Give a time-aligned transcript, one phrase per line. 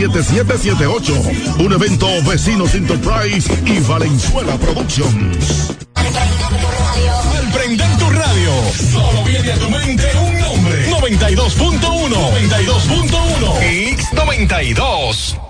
[0.00, 1.12] 7778.
[1.58, 5.76] Un evento Vecinos Enterprise y Valenzuela Productions.
[5.94, 8.50] Al prender tu radio,
[8.92, 10.90] solo viene a tu mente un nombre.
[10.90, 11.80] 92.1.
[12.08, 13.98] 92.1.
[13.98, 15.49] X92.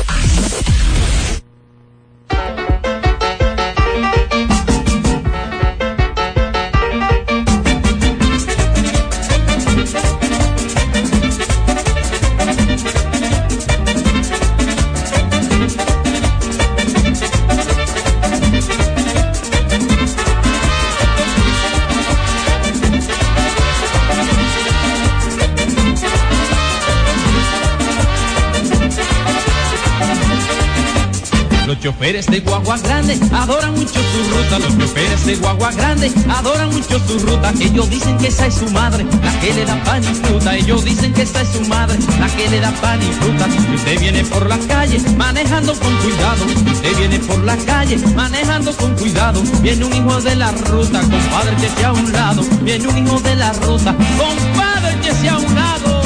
[32.01, 34.57] Choferes de guagua grande adoran mucho su ruta.
[34.57, 37.53] Los choferes de guagua grande adoran mucho su ruta.
[37.59, 40.55] Ellos dicen que esa es su madre, la que le da pan y fruta.
[40.55, 43.45] Ellos dicen que esa es su madre, la que le da pan y fruta.
[43.75, 46.45] usted viene por la calle manejando con cuidado.
[46.71, 49.43] usted viene por la calle manejando con cuidado.
[49.61, 52.41] Viene un hijo de la ruta, compadre que sea a un lado.
[52.63, 56.01] Viene un hijo de la ruta, compadre que sea a un lado.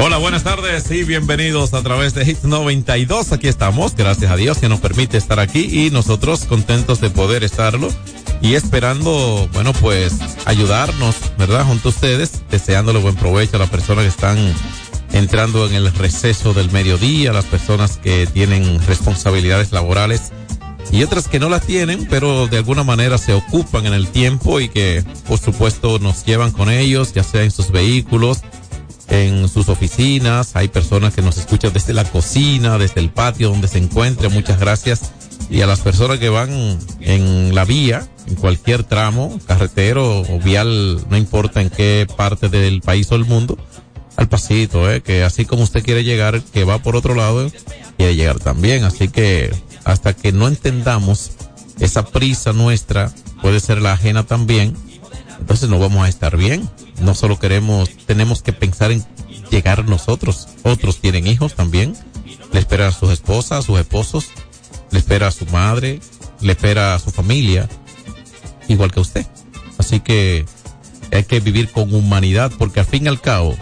[0.00, 3.32] Hola, buenas tardes y bienvenidos a través de Hit 92.
[3.32, 7.42] Aquí estamos, gracias a Dios que nos permite estar aquí y nosotros contentos de poder
[7.42, 7.88] estarlo
[8.40, 10.14] y esperando, bueno, pues
[10.44, 11.64] ayudarnos, ¿verdad?
[11.64, 14.38] Junto a ustedes, deseándole buen provecho a las personas que están
[15.12, 20.30] entrando en el receso del mediodía, las personas que tienen responsabilidades laborales
[20.92, 24.60] y otras que no las tienen, pero de alguna manera se ocupan en el tiempo
[24.60, 28.42] y que, por supuesto, nos llevan con ellos, ya sea en sus vehículos,
[29.08, 33.68] en sus oficinas, hay personas que nos escuchan desde la cocina, desde el patio donde
[33.68, 35.12] se encuentre, muchas gracias.
[35.50, 41.02] Y a las personas que van en la vía, en cualquier tramo, carretero o vial,
[41.08, 43.56] no importa en qué parte del país o el mundo,
[44.16, 45.00] al pasito, ¿eh?
[45.00, 47.50] que así como usted quiere llegar, que va por otro lado,
[47.96, 48.84] quiere llegar también.
[48.84, 49.50] Así que
[49.84, 51.30] hasta que no entendamos
[51.78, 54.76] esa prisa nuestra, puede ser la ajena también,
[55.40, 56.68] entonces no vamos a estar bien
[57.00, 59.04] no solo queremos, tenemos que pensar en
[59.50, 60.48] llegar nosotros.
[60.62, 61.96] Otros tienen hijos también.
[62.52, 64.26] Le espera a sus esposas, a sus esposos.
[64.90, 66.00] Le espera a su madre.
[66.40, 67.68] Le espera a su familia.
[68.68, 69.26] Igual que usted.
[69.78, 70.44] Así que
[71.12, 73.56] hay que vivir con humanidad porque al fin y al cabo,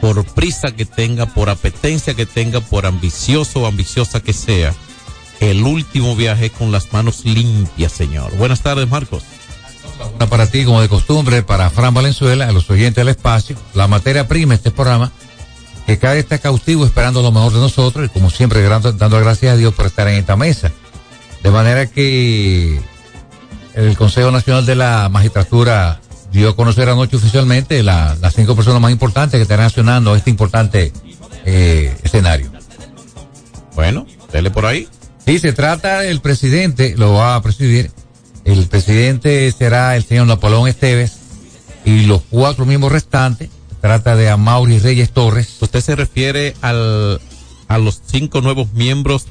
[0.00, 4.74] por prisa que tenga, por apetencia que tenga, por ambicioso o ambiciosa que sea,
[5.38, 8.36] el último viaje con las manos limpias, señor.
[8.36, 9.22] Buenas tardes, Marcos
[10.30, 14.28] para ti, como de costumbre, para Fran Valenzuela, a los oyentes del espacio, la materia
[14.28, 15.10] prima, este programa,
[15.86, 19.52] que cada vez está cautivo esperando lo mejor de nosotros y como siempre dando, gracias
[19.52, 20.70] a Dios por estar en esta mesa.
[21.42, 22.80] De manera que
[23.74, 26.00] el Consejo Nacional de la Magistratura
[26.30, 30.92] dio a conocer anoche oficialmente las cinco personas más importantes que están accionando este importante
[31.44, 32.52] eh, escenario.
[33.74, 34.88] Bueno, dele por ahí.
[35.26, 37.90] Sí, se trata, el presidente lo va a presidir
[38.44, 41.12] el presidente será el señor Napoleón Esteves
[41.84, 43.50] y los cuatro miembros restantes,
[43.80, 45.56] trata de Amaury Reyes Torres.
[45.60, 47.20] ¿Usted se refiere al,
[47.68, 49.26] a los cinco nuevos miembros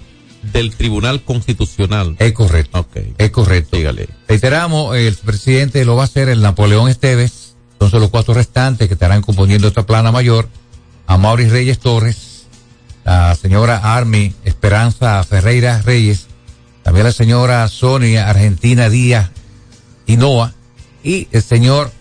[0.53, 2.15] del Tribunal Constitucional.
[2.19, 2.88] Es correcto.
[3.17, 3.77] Es correcto.
[3.77, 4.09] Dígale.
[4.27, 7.56] Reiteramos, el presidente lo va a hacer el Napoleón Esteves.
[7.73, 10.50] Entonces los cuatro restantes que estarán componiendo esta plana mayor,
[11.07, 12.45] a Maurice Reyes Torres,
[13.06, 16.27] la señora Armi Esperanza Ferreira Reyes,
[16.89, 19.30] también la señora Sonia Argentina Díaz
[20.07, 20.56] Hinoa
[21.03, 21.91] y el señor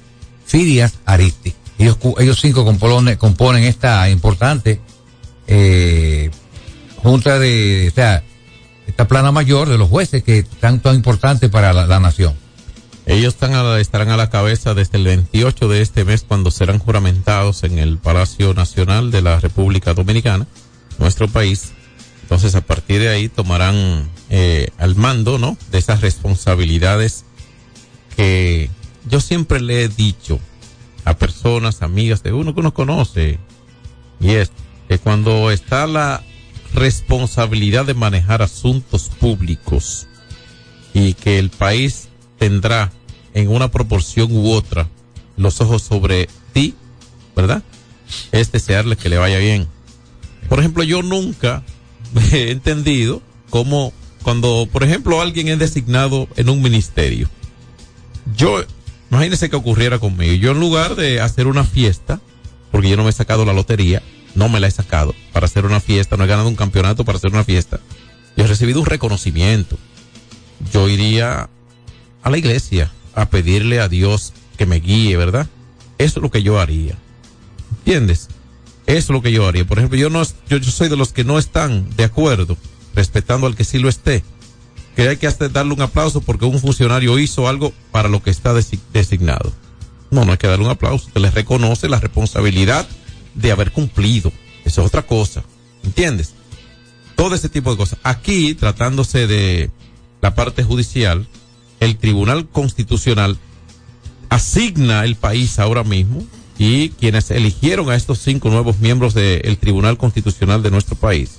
[0.46, 1.52] Fidias Aristi.
[1.76, 4.80] Ellos, cinco componen, esta importante
[5.46, 6.30] eh,
[7.02, 12.00] junta de, esta plana mayor de los jueces que tan tan importante para la, la
[12.00, 12.32] nación.
[13.04, 16.50] Ellos están a la- estarán a la cabeza desde el 28 de este mes cuando
[16.50, 20.46] serán juramentados en el Palacio Nacional de la República Dominicana,
[20.98, 21.72] nuestro país.
[22.28, 25.56] Entonces a partir de ahí tomarán eh, al mando, ¿no?
[25.70, 27.24] De esas responsabilidades
[28.16, 28.68] que
[29.08, 30.38] yo siempre le he dicho
[31.06, 33.38] a personas, amigas de uno que uno conoce,
[34.20, 34.52] y es
[34.88, 36.22] que cuando está la
[36.74, 40.06] responsabilidad de manejar asuntos públicos
[40.92, 42.08] y que el país
[42.38, 42.92] tendrá
[43.32, 44.86] en una proporción u otra
[45.38, 46.74] los ojos sobre ti,
[47.34, 47.62] ¿verdad?
[48.32, 49.66] Es desearle que le vaya bien.
[50.50, 51.62] Por ejemplo, yo nunca
[52.32, 57.28] he entendido cómo cuando, por ejemplo, alguien es designado en un ministerio,
[58.36, 58.62] yo,
[59.10, 62.20] imagínese que ocurriera conmigo, yo en lugar de hacer una fiesta,
[62.70, 64.02] porque yo no me he sacado la lotería,
[64.34, 67.16] no me la he sacado para hacer una fiesta, no he ganado un campeonato para
[67.16, 67.80] hacer una fiesta,
[68.36, 69.76] yo he recibido un reconocimiento.
[70.72, 71.48] Yo iría
[72.22, 75.48] a la iglesia a pedirle a Dios que me guíe, ¿verdad?
[75.98, 76.96] Eso es lo que yo haría.
[77.78, 78.28] ¿Entiendes?
[78.88, 79.66] Es lo que yo haría.
[79.66, 82.56] Por ejemplo, yo no, yo, yo soy de los que no están de acuerdo,
[82.94, 84.24] respetando al que sí lo esté,
[84.96, 88.54] que hay que darle un aplauso porque un funcionario hizo algo para lo que está
[88.54, 89.52] desi- designado.
[90.10, 91.10] No, no hay que darle un aplauso.
[91.12, 92.88] Se le reconoce la responsabilidad
[93.34, 94.32] de haber cumplido.
[94.64, 95.44] Eso es otra cosa.
[95.84, 96.32] ¿Entiendes?
[97.14, 97.98] Todo ese tipo de cosas.
[98.04, 99.70] Aquí, tratándose de
[100.22, 101.28] la parte judicial,
[101.80, 103.38] el Tribunal Constitucional
[104.30, 106.22] asigna el país ahora mismo
[106.58, 111.38] y quienes eligieron a estos cinco nuevos miembros del Tribunal Constitucional de nuestro país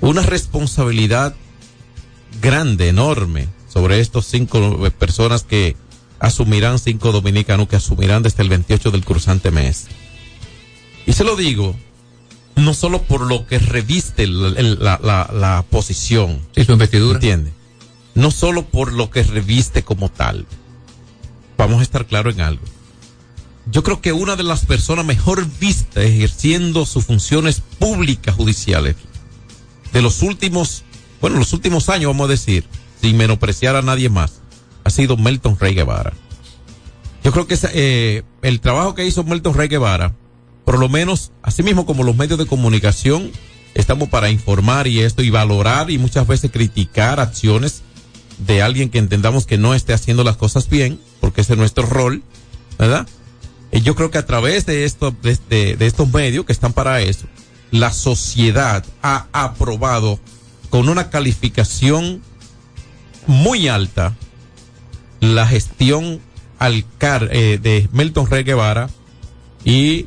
[0.00, 1.34] una responsabilidad
[2.42, 5.76] grande, enorme, sobre estos cinco personas que
[6.18, 9.86] asumirán, cinco dominicanos que asumirán desde el 28 del cruzante mes.
[11.06, 11.74] Y se lo digo,
[12.56, 15.00] no solo por lo que reviste la-
[15.32, 17.14] la posición, Sí, su investidura.
[17.16, 17.52] ¿entiende?
[18.14, 20.46] No solo por lo que reviste como tal.
[21.56, 22.62] Vamos a estar claro en algo.
[23.70, 28.96] Yo creo que una de las personas mejor vistas ejerciendo sus funciones públicas judiciales
[29.92, 30.84] de los últimos,
[31.20, 32.64] bueno, los últimos años, vamos a decir,
[33.00, 34.40] sin menospreciar a nadie más,
[34.82, 36.12] ha sido Melton Rey Guevara.
[37.22, 40.14] Yo creo que eh, el trabajo que hizo Melton Rey Guevara,
[40.64, 43.30] por lo menos, así mismo como los medios de comunicación,
[43.74, 47.82] estamos para informar y esto y valorar y muchas veces criticar acciones
[48.38, 51.86] de alguien que entendamos que no esté haciendo las cosas bien, porque ese es nuestro
[51.86, 52.22] rol,
[52.78, 53.06] ¿verdad?
[53.74, 55.36] Y yo creo que a través de, esto, de,
[55.76, 57.26] de- estos medios que están para eso,
[57.72, 60.20] la sociedad ha aprobado
[60.70, 62.22] con una calificación
[63.26, 64.14] muy alta
[65.18, 66.20] la gestión
[66.60, 68.90] eh, de Melton Rey Guevara
[69.64, 70.06] y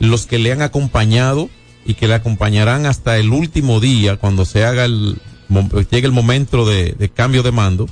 [0.00, 1.48] los que le han acompañado
[1.86, 5.20] y que le acompañarán hasta el último día cuando se haga el
[5.90, 7.86] llegue el momento de cambio de mando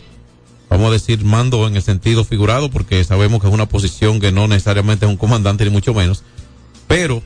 [0.73, 4.33] vamos a decir mando en el sentido figurado porque sabemos que es una posición que
[4.33, 6.23] no necesariamente es un comandante ni mucho menos
[6.87, 7.23] pero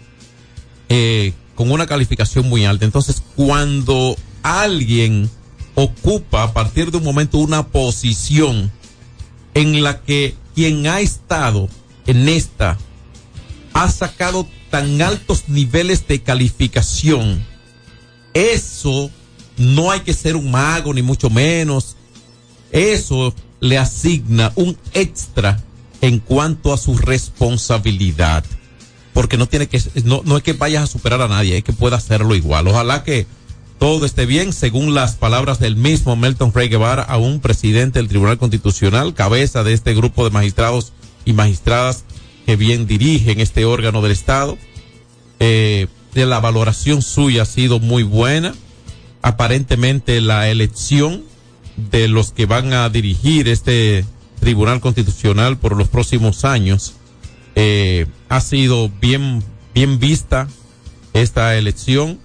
[0.89, 5.31] eh, con una calificación muy alta entonces cuando alguien
[5.75, 8.73] ocupa a partir de un momento una posición
[9.55, 11.69] en la que quien ha estado
[12.07, 12.79] en esta
[13.73, 17.45] ha sacado tan altos niveles de calificación,
[18.35, 19.11] eso
[19.57, 21.96] no hay que ser un mago ni mucho menos.
[22.77, 25.59] Eso le asigna un extra
[26.03, 28.45] en cuanto a su responsabilidad.
[29.15, 31.73] Porque no tiene que, no, no es que vayas a superar a nadie, es que
[31.73, 32.69] pueda hacerlo igual.
[32.69, 33.27] Ojalá que
[33.79, 38.09] todo esté bien, según las palabras del mismo Melton Rey Guevara, a un presidente del
[38.09, 40.93] Tribunal Constitucional, cabeza de este grupo de magistrados
[41.25, 42.05] y magistradas
[42.45, 44.59] que bien dirigen este órgano del Estado.
[45.41, 48.55] Eh, de la valoración suya ha sido muy buena.
[49.23, 51.25] Aparentemente la elección
[51.77, 54.05] de los que van a dirigir este
[54.41, 56.95] Tribunal Constitucional por los próximos años
[57.55, 59.43] eh, ha sido bien,
[59.75, 60.47] bien vista
[61.15, 62.21] esta elección.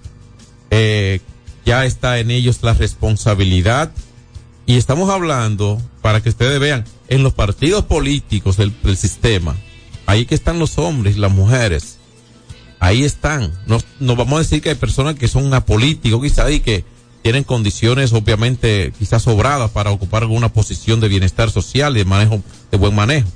[0.70, 1.20] Eh,
[1.64, 3.92] ya está en ellos la responsabilidad.
[4.66, 9.56] Y estamos hablando, para que ustedes vean, en los partidos políticos del, sistema,
[10.06, 11.98] ahí que están los hombres y las mujeres.
[12.78, 13.52] Ahí están.
[13.66, 16.84] No, no vamos a decir que hay personas que son apolíticos quizás y que
[17.22, 22.42] tienen condiciones obviamente quizás sobradas para ocupar alguna posición de bienestar social y de manejo,
[22.70, 23.28] de buen manejo.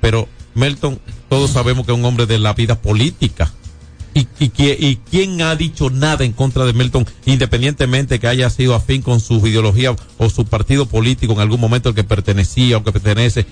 [0.00, 3.52] Pero Melton, todos sabemos que es un hombre de la vida política.
[4.14, 8.74] Y, y, y quién ha dicho nada en contra de Melton, independientemente que haya sido
[8.74, 12.82] afín con su ideología o su partido político en algún momento al que pertenecía o
[12.82, 13.46] que pertenece.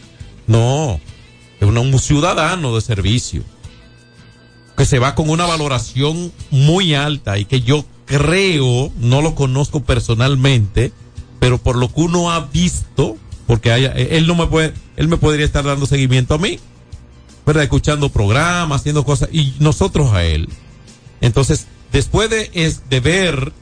[0.47, 0.99] No,
[1.61, 3.43] es un, un ciudadano de servicio
[4.77, 9.83] que se va con una valoración muy alta y que yo creo, no lo conozco
[9.83, 10.93] personalmente,
[11.39, 15.19] pero por lo que uno ha visto, porque haya, él no me puede, él me
[15.19, 16.59] podría estar dando seguimiento a mí,
[17.45, 17.65] ¿verdad?
[17.65, 20.49] Escuchando programas, haciendo cosas, y nosotros a él.
[21.21, 23.53] Entonces, después de, es, de ver,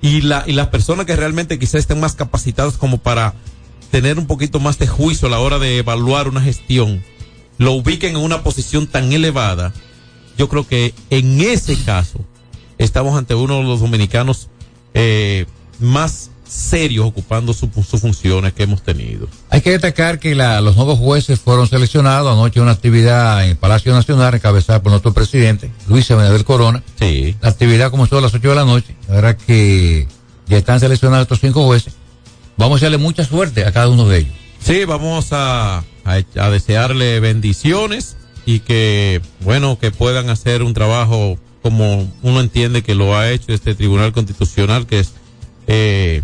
[0.00, 3.34] y, la, y las personas que realmente quizás estén más capacitadas como para
[3.90, 7.04] tener un poquito más de juicio a la hora de evaluar una gestión,
[7.58, 9.72] lo ubiquen en una posición tan elevada,
[10.38, 12.24] yo creo que en ese caso
[12.84, 14.48] estamos ante uno de los dominicanos
[14.94, 15.46] eh,
[15.78, 19.26] más serios ocupando sus su funciones que hemos tenido.
[19.48, 23.50] Hay que destacar que la, los nuevos jueces fueron seleccionados anoche en una actividad en
[23.50, 26.82] el Palacio Nacional encabezada por nuestro presidente, Luis Abinader Corona.
[26.98, 27.36] Sí.
[27.40, 28.94] La actividad comenzó a las 8 de la noche.
[29.08, 30.06] La verdad que
[30.46, 31.94] ya están seleccionados estos cinco jueces.
[32.58, 34.34] Vamos a darle mucha suerte a cada uno de ellos.
[34.60, 35.84] Sí, vamos a, a,
[36.36, 42.94] a desearle bendiciones y que, bueno, que puedan hacer un trabajo como uno entiende que
[42.94, 45.12] lo ha hecho este Tribunal Constitucional, que es,
[45.68, 46.22] eh,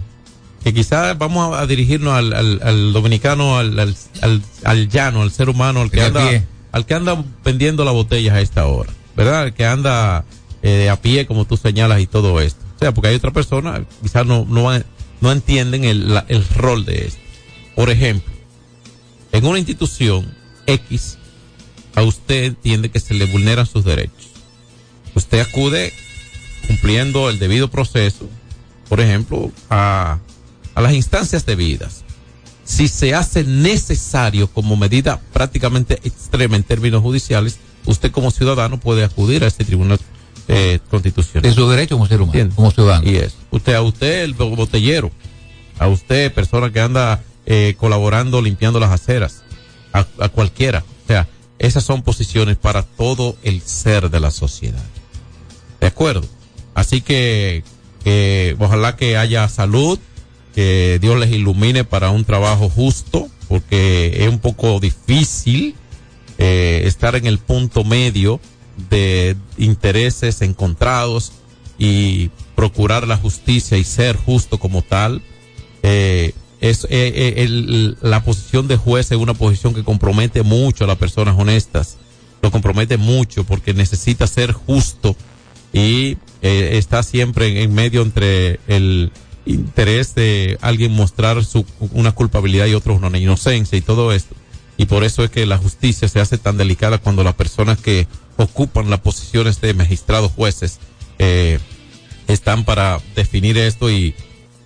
[0.65, 5.31] que quizás vamos a, dirigirnos al, al, al dominicano, al, al, al, al, llano, al
[5.31, 9.43] ser humano, al que anda, al que anda vendiendo las botellas a esta hora, ¿verdad?
[9.43, 10.25] Al que anda
[10.63, 12.65] eh, a pie, como tú señalas, y todo esto.
[12.77, 14.71] O sea, porque hay otras personas, quizás no, no,
[15.21, 17.21] no entienden el, la, el rol de esto.
[17.77, 18.33] Por ejemplo,
[19.31, 20.35] en una institución
[20.67, 21.19] X,
[21.95, 24.28] a usted entiende que se le vulneran sus derechos.
[25.19, 25.93] Usted acude
[26.69, 28.29] cumpliendo el debido proceso,
[28.89, 30.21] por ejemplo, a,
[30.77, 32.05] a las instancias debidas.
[32.63, 39.03] Si se hace necesario como medida prácticamente extrema en términos judiciales, usted como ciudadano puede
[39.03, 39.99] acudir a este tribunal
[40.47, 41.51] eh, constitucional.
[41.51, 43.11] Es su derecho como ser humano, como ciudadano.
[43.11, 43.35] Y es.
[43.51, 45.11] Usted, a usted, el botellero,
[45.81, 49.43] a usted, persona que anda eh, colaborando limpiando las aceras,
[49.93, 50.85] a, a cualquiera.
[51.05, 51.27] O sea,
[51.59, 54.85] esas son posiciones para todo el ser de la sociedad.
[56.75, 57.65] Así que,
[58.59, 59.99] ojalá que haya salud,
[60.55, 65.75] que Dios les ilumine para un trabajo justo, porque es un poco difícil
[66.39, 68.41] eh, estar en el punto medio
[68.91, 71.33] de intereses encontrados
[71.79, 75.23] y procurar la justicia y ser justo como tal.
[75.83, 80.97] Eh, es eh, la posición de juez es una posición que compromete mucho a las
[80.97, 81.97] personas honestas,
[82.43, 85.17] lo compromete mucho porque necesita ser justo
[85.73, 89.13] y eh, está siempre en, medio entre el
[89.45, 94.35] interés de alguien mostrar su, una culpabilidad y otros una inocencia y todo esto.
[94.77, 98.07] Y por eso es que la justicia se hace tan delicada cuando las personas que
[98.37, 100.79] ocupan las posiciones de magistrados jueces
[101.19, 101.59] eh,
[102.29, 104.15] están para definir esto y,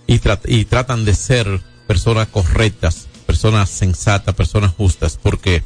[0.05, 5.63] y tratan de ser personas correctas, personas sensatas, personas justas, porque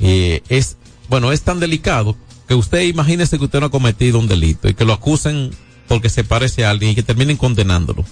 [0.00, 0.76] eh, es,
[1.08, 2.16] bueno, es tan delicado
[2.48, 5.50] que usted imagínese que usted no ha cometido un delito y que lo acusen
[5.88, 8.04] porque se parece a alguien y que terminen condenándolo.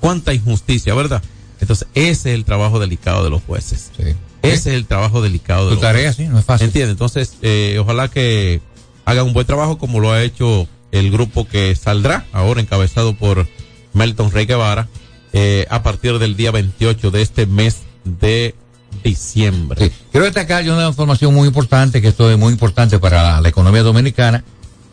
[0.00, 1.22] Cuánta injusticia, ¿verdad?
[1.60, 3.90] Entonces, ese es el trabajo delicado de los jueces.
[3.96, 4.14] Sí.
[4.42, 6.66] Ese es el trabajo delicado de tu tarea, sí, no es fácil.
[6.66, 6.90] ¿Entiende?
[6.90, 8.60] Entonces, eh, ojalá que
[9.04, 13.48] hagan un buen trabajo como lo ha hecho el grupo que saldrá ahora encabezado por
[13.94, 14.88] Melton Rey Guevara
[15.32, 18.54] eh, a partir del día 28 de este mes de
[19.02, 19.86] diciembre.
[19.86, 19.92] Sí.
[20.10, 24.44] Quiero destacar una información muy importante, que esto es muy importante para la, economía dominicana.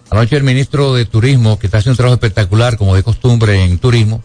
[0.09, 3.77] Anoche el ministro de Turismo, que está haciendo un trabajo espectacular, como de costumbre en
[3.77, 4.23] turismo,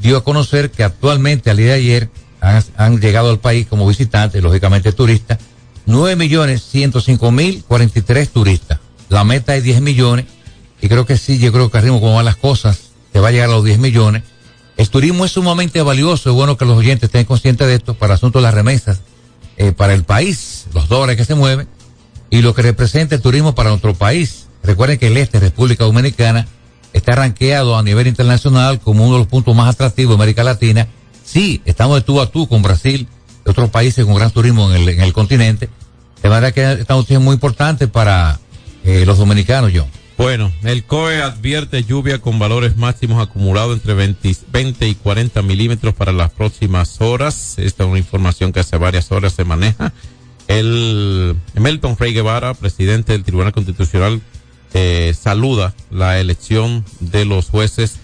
[0.00, 4.42] dio a conocer que actualmente, al día de ayer, han, llegado al país como visitantes,
[4.42, 5.38] lógicamente turistas,
[5.86, 8.78] 9 millones 105 mil 43 turistas.
[9.08, 10.26] La meta es 10 millones,
[10.80, 12.78] y creo que sí, yo creo que arriba como van las cosas,
[13.12, 14.22] se va a llegar a los 10 millones.
[14.76, 18.14] El turismo es sumamente valioso, es bueno que los oyentes estén conscientes de esto para
[18.14, 19.00] asuntos de las remesas
[19.56, 21.68] eh, para el país, los dólares que se mueven
[22.30, 24.46] y lo que representa el turismo para nuestro país.
[24.62, 26.46] Recuerden que el este, República Dominicana,
[26.96, 30.88] está rankeado a nivel internacional como uno de los puntos más atractivos de América Latina.
[31.24, 33.06] Sí, estamos de tú a tú con Brasil
[33.44, 35.68] y otros países con gran turismo en el, en el continente.
[36.22, 38.40] De manera que esta noticia es muy importante para
[38.84, 39.86] eh, los dominicanos, John.
[40.18, 45.94] Bueno, el COE advierte lluvia con valores máximos acumulados entre 20, 20, y 40 milímetros
[45.94, 47.58] para las próximas horas.
[47.58, 49.92] Esta es una información que hace varias horas se maneja.
[50.48, 54.22] El Melton Rey Guevara, presidente del Tribunal Constitucional,
[54.72, 57.96] eh, saluda la elección de los jueces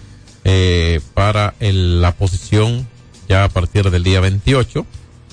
[0.45, 2.85] eh, para el- la posición
[3.29, 4.85] ya a partir del día 28.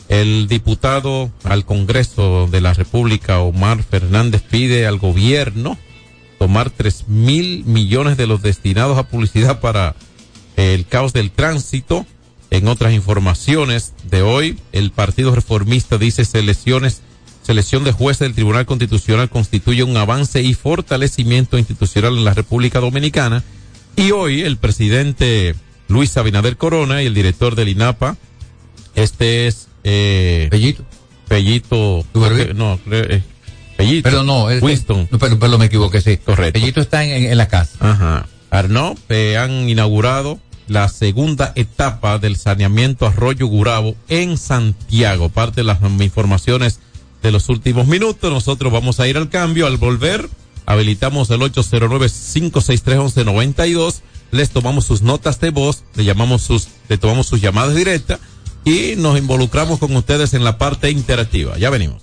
[0.08, 5.76] El diputado al Congreso de la República, Omar Fernández, pide al gobierno
[6.40, 9.94] tomar tres mil millones de los destinados a publicidad para
[10.56, 12.06] el caos del tránsito.
[12.48, 17.02] En otras informaciones de hoy, el Partido Reformista dice selecciones,
[17.42, 22.80] selección de jueces del Tribunal Constitucional constituye un avance y fortalecimiento institucional en la República
[22.80, 23.44] Dominicana.
[23.94, 25.54] Y hoy el presidente
[25.88, 28.16] Luis Abinader Corona y el director del INAPA,
[28.94, 30.48] este es eh.
[31.28, 32.54] Pellito, Duvergé.
[32.54, 33.22] no, creo, eh,
[33.86, 35.08] Pellito, Pero no, es, Winston.
[35.10, 36.16] no, pero, pero me equivoqué, sí.
[36.18, 36.58] Correcto.
[36.60, 37.76] Bellito está en, en- en la casa.
[37.80, 38.26] Ajá.
[38.50, 45.28] Arnaud, eh, han inaugurado la segunda etapa del saneamiento Arroyo Gurabo en Santiago.
[45.28, 46.78] Parte de las mm, informaciones
[47.22, 48.32] de los últimos minutos.
[48.32, 49.66] Nosotros vamos a ir al cambio.
[49.66, 50.28] Al volver,
[50.66, 54.00] habilitamos el 809-563-1192.
[54.32, 58.20] Les tomamos sus notas de voz, le llamamos sus, le tomamos sus llamadas directas
[58.64, 61.58] y nos involucramos con ustedes en la parte interactiva.
[61.58, 62.02] Ya venimos.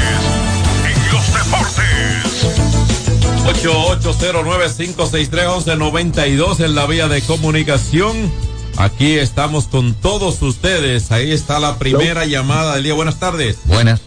[3.47, 4.81] en los deportes.
[4.91, 8.31] 809-563-1192 en la vía de comunicación.
[8.77, 11.11] Aquí estamos con todos ustedes.
[11.11, 12.93] Ahí está la primera llamada del día.
[12.93, 13.59] Buenas tardes.
[13.65, 14.01] Buenas.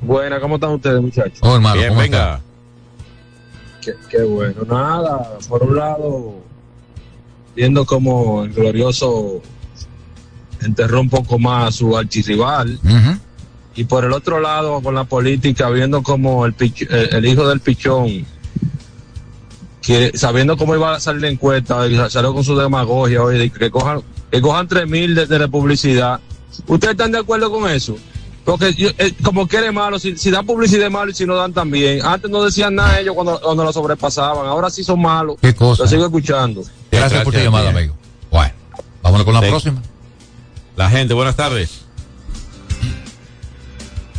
[0.00, 1.38] Buenas, ¿cómo están ustedes, muchachos?
[1.42, 2.40] Oh, hermano, Bien, ¿cómo venga.
[3.80, 4.62] Qué, qué bueno.
[4.68, 6.34] Nada, por un lado,
[7.54, 9.40] viendo como el glorioso
[10.60, 12.78] enterró un poco más a su archirrival.
[13.74, 17.48] Y por el otro lado, con la política, viendo como el, pich- el, el hijo
[17.48, 18.26] del pichón,
[19.82, 23.50] que sabiendo cómo iba a salir la encuesta, y salió con su demagogia hoy, de
[23.50, 26.20] que cojan, que cojan 3 mil de, de publicidad.
[26.66, 27.96] ¿Ustedes están de acuerdo con eso?
[28.44, 31.36] Porque yo- eh, como quiere malo, si, si dan publicidad es malo y si no
[31.36, 32.04] dan también.
[32.04, 35.36] Antes no decían nada ellos cuando, cuando lo sobrepasaban, ahora sí son malos.
[35.40, 35.82] Qué cosa.
[35.84, 36.62] Lo sigo escuchando.
[36.90, 37.94] Gracias, por tu llamada, amigo.
[38.30, 38.52] Bueno,
[39.02, 39.46] vámonos con la Sí.
[39.48, 39.82] próxima.
[40.76, 41.81] La gente, buenas tardes.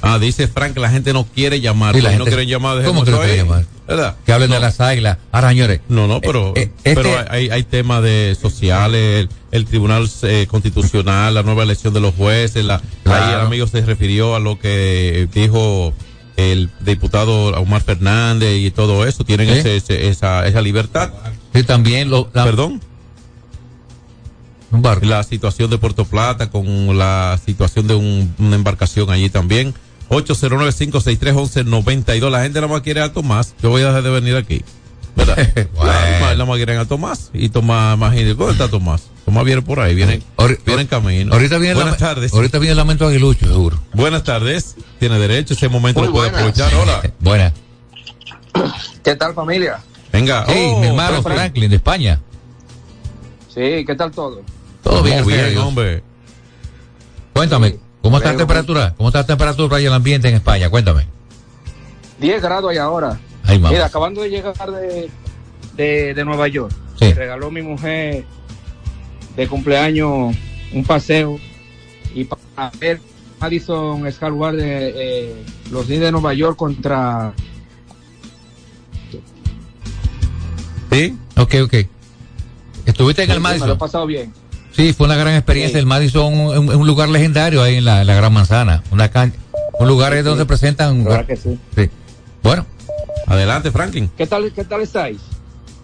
[0.05, 1.95] Ah, dice Frank que la gente no quiere llamar.
[1.95, 3.65] Sí, la no gente- quieren llamar, ¿Cómo que no llamar?
[3.87, 4.17] ¿Verdad?
[4.25, 5.17] Que hablen de las águilas.
[5.31, 5.79] Ahora, señores.
[5.87, 10.09] No, no, pero, Eh, eh, pero este- hay, hay temas de sociales, el, el Tribunal
[10.23, 12.65] eh, Constitucional, la nueva elección de los jueces.
[12.65, 13.25] La, Claro.
[13.25, 15.93] Ahí el amigo se refirió a lo que dijo
[16.35, 19.23] el diputado Omar Fernández y todo eso.
[19.23, 21.11] Tienen ese- ese- esa, esa libertad.
[21.53, 22.81] Sí, también lo, la- Perdón.
[24.71, 25.05] un barco.
[25.05, 29.73] La situación de Puerto Plata con la situación de un- una embarcación allí también.
[30.13, 32.29] 809-563-1192.
[32.29, 33.55] La gente nada más quiere a Tomás.
[33.61, 34.61] Yo voy a dejar de venir aquí.
[35.15, 35.37] ¿Verdad?
[35.75, 35.91] Bueno.
[35.91, 37.29] La- Nada más quieren a Tomás.
[37.33, 39.03] Y Tomás, imagínate, ¿dónde está Tomás?
[39.25, 40.21] Tomás viene por ahí, viene,
[40.65, 41.31] viene en camino.
[41.33, 42.33] Ahorita viene, Buenas la, tardes.
[42.33, 43.79] ahorita viene el lamento aguilucho, seguro.
[43.93, 44.75] Buenas tardes.
[44.99, 46.59] Tiene derecho, ese momento Muy lo puede buenas.
[46.59, 46.73] aprovechar.
[46.81, 47.13] Hola.
[47.19, 47.53] Buena.
[49.03, 49.79] ¿Qué tal familia?
[50.11, 50.43] Venga.
[50.47, 51.35] Hey, Oh, mi hermano Franklin.
[51.37, 52.19] Franklin, de España.
[53.53, 54.41] Sí, ¿qué tal todo?
[54.83, 56.03] Todo bien, bien, hombre.
[57.33, 57.79] Cuéntame, Sí.
[58.03, 58.93] ¿Cómo está la temperatura?
[58.95, 60.69] ¿Cómo está la temperatura y el ambiente en España?
[60.69, 61.07] Cuéntame.
[62.19, 63.19] 10 grados ahí ahora.
[63.43, 63.57] Ay.
[63.57, 65.09] Mira, acabando de llegar de,
[65.75, 67.05] de, de Nueva York, Sí.
[67.05, 68.23] me regaló mi mujer
[69.35, 70.35] de cumpleaños
[70.71, 71.39] un paseo
[72.13, 73.01] y para ver
[73.41, 77.33] Madison Square Garden, eh, los Knicks de Nueva York contra
[80.91, 81.17] ¿Sí?
[81.37, 81.73] Ok, ok.
[82.85, 83.77] ¿Estuviste en el Me lo he Madison?
[83.77, 84.31] pasado bien.
[84.75, 85.77] Sí, fue una gran experiencia.
[85.77, 85.79] Sí.
[85.79, 88.83] El Madison es un, un lugar legendario ahí en la, en la Gran Manzana.
[88.91, 89.33] Una can-
[89.79, 91.03] un lugar donde se presentan.
[91.03, 91.57] La verdad que sí.
[91.75, 91.89] Sí.
[92.41, 92.65] Bueno,
[93.27, 94.09] Adelante, Franklin.
[94.17, 95.17] ¿Qué tal, qué tal estáis?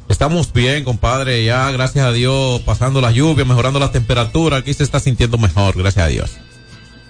[0.09, 1.45] Estamos bien, compadre.
[1.45, 4.61] Ya, gracias a Dios, pasando las lluvias, mejorando las temperaturas.
[4.61, 6.31] Aquí se está sintiendo mejor, gracias a Dios.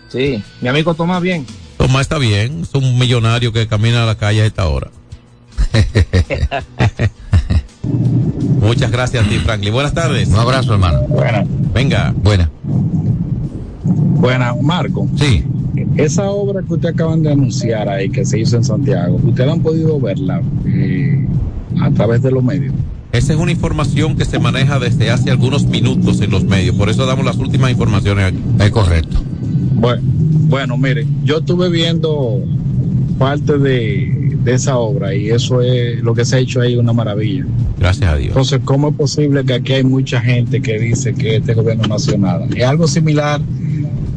[0.10, 1.46] Sí, mi amigo Tomás bien.
[1.78, 4.92] Tomás está bien, es un millonario que camina a la calle a esta hora.
[8.62, 9.74] Muchas gracias a ti, Franklin.
[9.74, 10.30] Buenas tardes.
[10.30, 11.02] un abrazo, hermano.
[11.08, 12.14] Buena, Venga.
[12.24, 12.50] Buena.
[13.84, 15.08] buena, Marco.
[15.16, 15.44] Sí.
[15.96, 19.62] Esa obra que ustedes acaban de anunciar ahí, que se hizo en Santiago, ¿ustedes han
[19.62, 21.26] podido verla eh,
[21.82, 22.74] a través de los medios?
[23.12, 26.76] Esa es una información que se maneja desde hace algunos minutos en los medios.
[26.76, 28.40] Por eso damos las últimas informaciones aquí.
[28.60, 29.18] Es correcto.
[29.74, 32.40] Bueno, bueno, mire, yo estuve viendo
[33.18, 36.94] parte de, de esa obra y eso es lo que se ha hecho ahí una
[36.94, 37.46] maravilla.
[37.78, 38.30] Gracias a Dios.
[38.30, 41.96] Entonces, ¿cómo es posible que aquí hay mucha gente que dice que este gobierno no
[41.96, 42.48] ha sido nada?
[42.56, 43.42] Es algo similar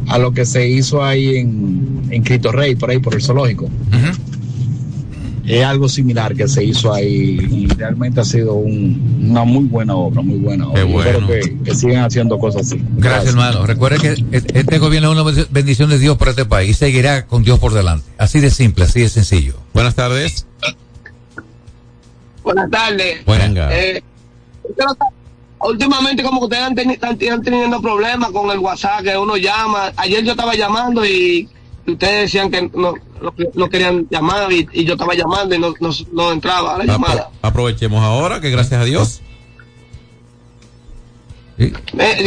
[0.09, 3.69] a lo que se hizo ahí en, en Cristo Rey, por ahí, por el zoológico.
[5.45, 9.95] Es algo similar que se hizo ahí y realmente ha sido un- una muy buena
[9.97, 10.85] obra, muy buena obra.
[10.85, 11.11] Bueno.
[11.11, 12.81] Espero que, que sigan haciendo cosas así.
[12.97, 13.67] Gracias, hermano.
[13.67, 17.43] Recuerde que este gobierno es una bendición de Dios para este país y seguirá con
[17.43, 18.07] Dios por delante.
[18.19, 19.55] Así de simple, así de sencillo.
[19.75, 20.47] Buenas tardes.
[22.43, 23.25] Buenas tardes.
[23.27, 23.71] Venga.
[23.77, 24.03] Eh,
[24.65, 25.07] usted no está-
[25.61, 29.37] últimamente como que ustedes han teni- están, están teniendo problemas con el WhatsApp, que uno
[29.37, 29.93] llama.
[29.97, 31.49] Ayer yo estaba llamando y
[31.87, 32.95] ustedes decían que no,
[33.55, 37.29] no querían llamar y, y yo estaba llamando y no, no, no entraba la llamada.
[37.31, 39.21] Apro- aprovechemos ahora que gracias a Dios.
[41.59, 41.73] Eh,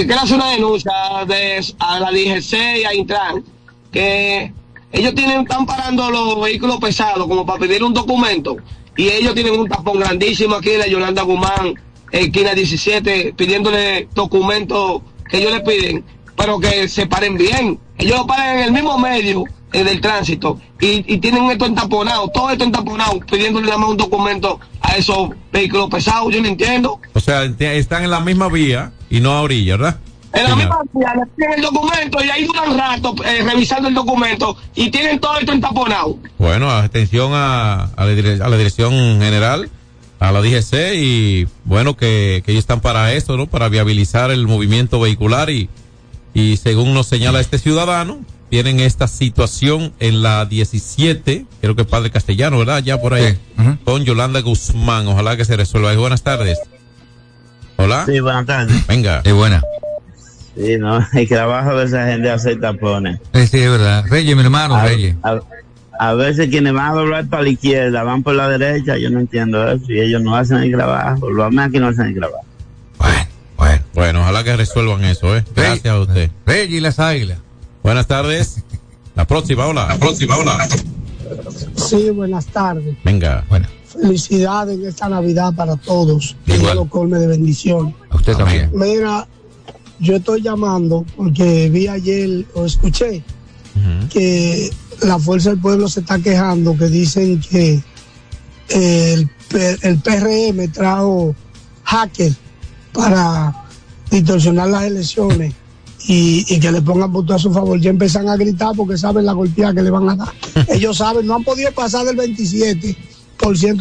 [0.06, 0.92] quiero hacer una denuncia
[1.28, 3.44] de, a la DGC y a Intran
[3.92, 4.54] que
[4.92, 8.56] ellos tienen están parando los vehículos pesados como para pedir un documento
[8.96, 11.74] y ellos tienen un tapón grandísimo aquí la Yolanda Guzmán
[12.12, 16.06] esquina 17 pidiéndole documentos que ellos le piden
[16.36, 19.44] pero que se paren bien ellos lo paran en el mismo medio
[19.74, 23.98] eh, del tránsito y, y tienen esto entaponado todo esto entaponado pidiéndole nada más un
[23.98, 28.92] documento a esos vehículos pesados yo no entiendo O sea, están en la misma vía
[29.10, 30.00] y no a orilla, ¿verdad?
[30.34, 33.88] En la Sí, misma vía le tienen el documento y ahí duran rato eh, revisando
[33.88, 36.18] el documento y tienen todo esto entaponado.
[36.38, 39.70] Bueno, atención a, a, la, dire- a la dirección general,
[40.20, 43.48] a la DGC y bueno, que, que ellos están para eso, ¿no?
[43.48, 45.70] Para viabilizar el movimiento vehicular y,
[46.36, 48.20] y según nos señala este ciudadano,
[48.50, 52.84] tienen esta situación en la 17, creo que Padre Castellano, ¿verdad?
[52.84, 53.36] Ya por ahí,
[53.84, 55.08] con Yolanda Guzmán.
[55.08, 55.92] Ojalá que se resuelva.
[55.94, 56.60] Y buenas tardes.
[57.78, 58.06] Hola.
[58.06, 58.86] Sí, buenas tardes.
[58.88, 59.22] Venga.
[59.24, 59.64] Es buena.
[60.56, 63.20] Sí, no, hay que abajo de esa gente hacer tapones.
[63.34, 64.06] Sí, sí, es verdad.
[64.08, 65.16] Reyes, mi hermano, A, Reyes.
[65.24, 65.40] a-
[65.98, 69.22] a veces quienes van a doblar para la izquierda van por la derecha, yo no
[69.22, 72.44] entiendo eso, y ellos no hacen el trabajo, los más que no hacen el trabajo.
[73.96, 75.46] Bueno, ojalá que resuelvan eso, ¿eh?
[75.56, 76.30] Gracias a usted.
[76.46, 77.40] Reyes y las águilas.
[77.82, 78.62] Buenas tardes.
[79.16, 79.88] La próxima, hola.
[79.88, 80.68] La próxima, hola.
[81.76, 82.98] Sí, buenas tardes.
[83.06, 83.46] Venga.
[83.48, 83.68] Bueno.
[83.88, 86.36] Felicidades en esta Navidad para todos.
[86.46, 87.96] Que Dios lo colme de bendición.
[88.10, 88.70] A usted también.
[88.74, 89.26] Mira,
[90.00, 93.24] yo estoy llamando porque vi ayer o escuché
[94.10, 94.70] que
[95.02, 97.82] la Fuerza del Pueblo se está quejando, que dicen que
[98.70, 99.30] el,
[99.82, 101.36] el PRM trajo
[101.84, 102.34] hacker
[102.96, 103.54] para
[104.10, 105.54] distorsionar las elecciones
[106.08, 107.80] y, y que le pongan voto a su favor.
[107.80, 110.34] Ya empiezan a gritar porque saben la golpeada que le van a dar.
[110.70, 112.96] Ellos saben, no han podido pasar del 27%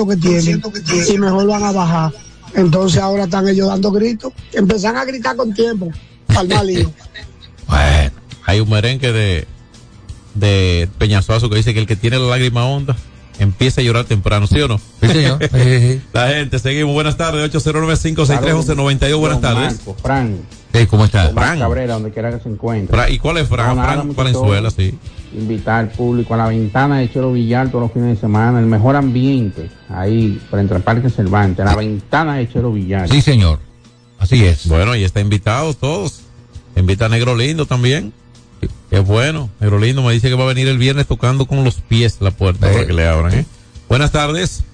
[0.08, 0.62] que tienen
[1.08, 2.12] y mejor van a bajar.
[2.54, 4.32] Entonces ahora están ellos dando gritos.
[4.52, 5.90] Empiezan a gritar con tiempo.
[6.28, 6.92] Al mal lío.
[8.46, 9.46] Hay un merengue de,
[10.34, 12.96] de Peñazuazo que dice que el que tiene la lágrima honda
[13.38, 14.78] empieza a llorar temprano, ¿sí o no?
[15.00, 15.38] Sí, señor.
[16.12, 16.94] La gente, seguimos.
[16.94, 19.16] Buenas tardes, 809-563-1192.
[19.18, 19.76] Buenas tardes.
[19.76, 20.36] Marco, Fran.
[20.72, 21.28] Sí, ¿cómo está?
[21.30, 21.58] Fran.
[21.58, 22.96] Cabrera, donde quiera que se encuentre.
[22.96, 23.68] Fra- ¿Y cuál es Fran?
[23.68, 24.14] No, nada, Fran.
[24.16, 24.98] Valenzuela, sí.
[25.32, 28.66] Invitar al público a la ventana de Chelo Villar todos los fines de semana, el
[28.66, 33.08] mejor ambiente ahí frente al Parque Cervantes, la ventana de Chelo Villar.
[33.08, 33.58] Sí, señor.
[34.18, 34.68] Así es.
[34.68, 36.20] Bueno, y está invitado todos.
[36.76, 38.12] Invita a Negro Lindo también.
[38.90, 39.50] Qué bueno.
[39.60, 42.30] Negro Lindo me dice que va a venir el viernes tocando con los pies la
[42.30, 43.34] puerta para que le abran.
[43.34, 43.46] ¿eh?
[43.88, 44.64] Buenas tardes.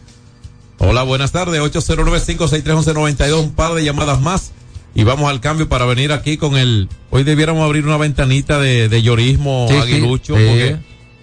[0.79, 1.61] Hola, buenas tardes.
[1.61, 3.41] 809-563-1192.
[3.41, 4.53] Un par de llamadas más.
[4.95, 6.89] Y vamos al cambio para venir aquí con el.
[7.11, 10.37] Hoy debiéramos abrir una ventanita de, de llorismo Sí, aguilucho.
[10.37, 10.45] Sí.
[10.47, 10.77] Porque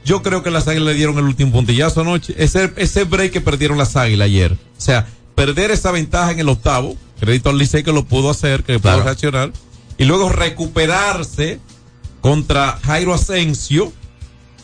[0.06, 2.34] yo creo que las águilas le dieron el último puntillazo anoche.
[2.38, 4.53] Ese, ese break que perdieron las águilas ayer.
[4.53, 6.95] O sea, perder esa ventaja en el octavo.
[7.19, 9.51] Crédito al Licey que lo pudo hacer, que pudo reaccionar.
[9.97, 11.60] Y luego recuperarse
[12.21, 13.91] contra Jairo Asensio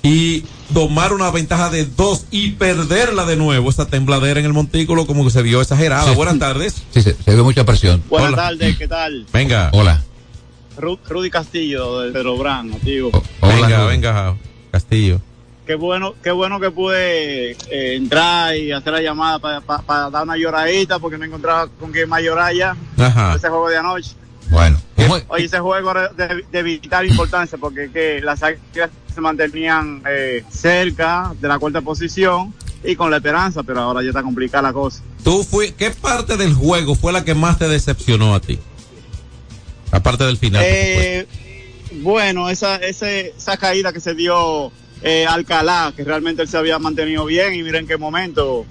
[0.02, 3.70] y tomar una ventaja de dos y perderla de nuevo.
[3.70, 6.10] Esa tembladera en el montículo como que se vio exagerada.
[6.10, 6.16] Sí.
[6.16, 6.76] Buenas tardes.
[6.92, 8.04] Sí, se, se ve mucha presión.
[8.10, 8.42] Buenas Hola.
[8.44, 9.26] tardes, ¿qué tal?
[9.32, 9.70] Venga.
[9.74, 10.04] Hola.
[10.78, 12.36] Ru- Rudy Castillo de Pedro
[12.84, 13.12] tío.
[13.42, 13.88] venga, Rudy.
[13.92, 14.36] venga,
[14.72, 15.22] Castillo.
[15.66, 20.36] Qué bueno, qué bueno que pude eh, entrar y hacer la llamada para dar una
[20.36, 22.76] lloradita porque no encontraba con quién más llorar ya.
[22.98, 23.36] Ajá.
[23.36, 24.12] Ese juego de anoche.
[24.50, 24.80] Bueno.
[25.28, 30.44] Oye, ese juego era de, de vital importancia porque que las águilas se mantenían eh,
[30.50, 32.54] cerca de la cuarta posición
[32.84, 35.02] y con la esperanza, pero ahora ya está complicada la cosa.
[35.24, 38.60] ¿Tú fui, ¿Qué parte del juego fue la que más te decepcionó a ti?
[39.92, 40.64] Aparte del final.
[40.66, 41.28] Eh,
[42.02, 46.80] bueno, esa, ese, esa caída que se dio eh, Alcalá, que realmente él se había
[46.80, 48.66] mantenido bien y mira en qué momento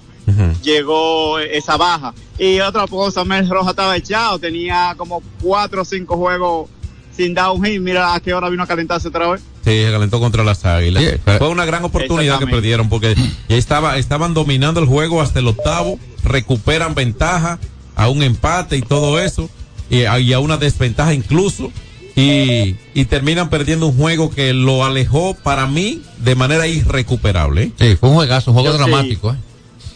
[0.63, 2.13] llegó esa baja.
[2.39, 6.69] Y otra cosa, Mel Roja estaba echado, tenía como cuatro o cinco juegos
[7.15, 9.41] sin dar un hit, mira a qué hora vino a calentarse otra vez.
[9.63, 11.03] Sí, se calentó contra las águilas.
[11.37, 13.15] Fue una gran oportunidad que perdieron porque
[13.47, 17.59] ya estaba, estaban dominando el juego hasta el octavo, recuperan ventaja
[17.95, 19.49] a un empate y todo eso,
[19.89, 21.71] y a, y a una desventaja incluso,
[22.15, 27.63] y, y terminan perdiendo un juego que lo alejó para mí de manera irrecuperable.
[27.63, 27.71] ¿eh?
[27.79, 28.89] Sí, fue un juegazo, un juego Yo sí.
[28.89, 29.31] dramático.
[29.33, 29.37] ¿eh?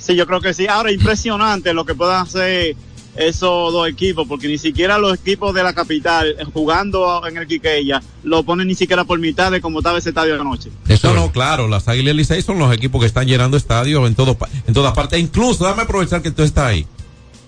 [0.08, 0.68] Sí, yo creo que sí.
[0.68, 2.78] Ahora, impresionante lo que puedan hacer
[3.18, 7.46] esos dos equipos, porque ni siquiera los equipos de la capital eh, jugando en el
[7.46, 10.70] Quiqueya lo ponen ni siquiera por mitad de como estaba ese estadio anoche.
[11.04, 14.38] no, no, claro, las Águilas Licey son los equipos que están llenando estadios en todo
[14.66, 15.20] en todas partes.
[15.20, 16.88] Incluso, déjame aprovechar que tú estás ahí.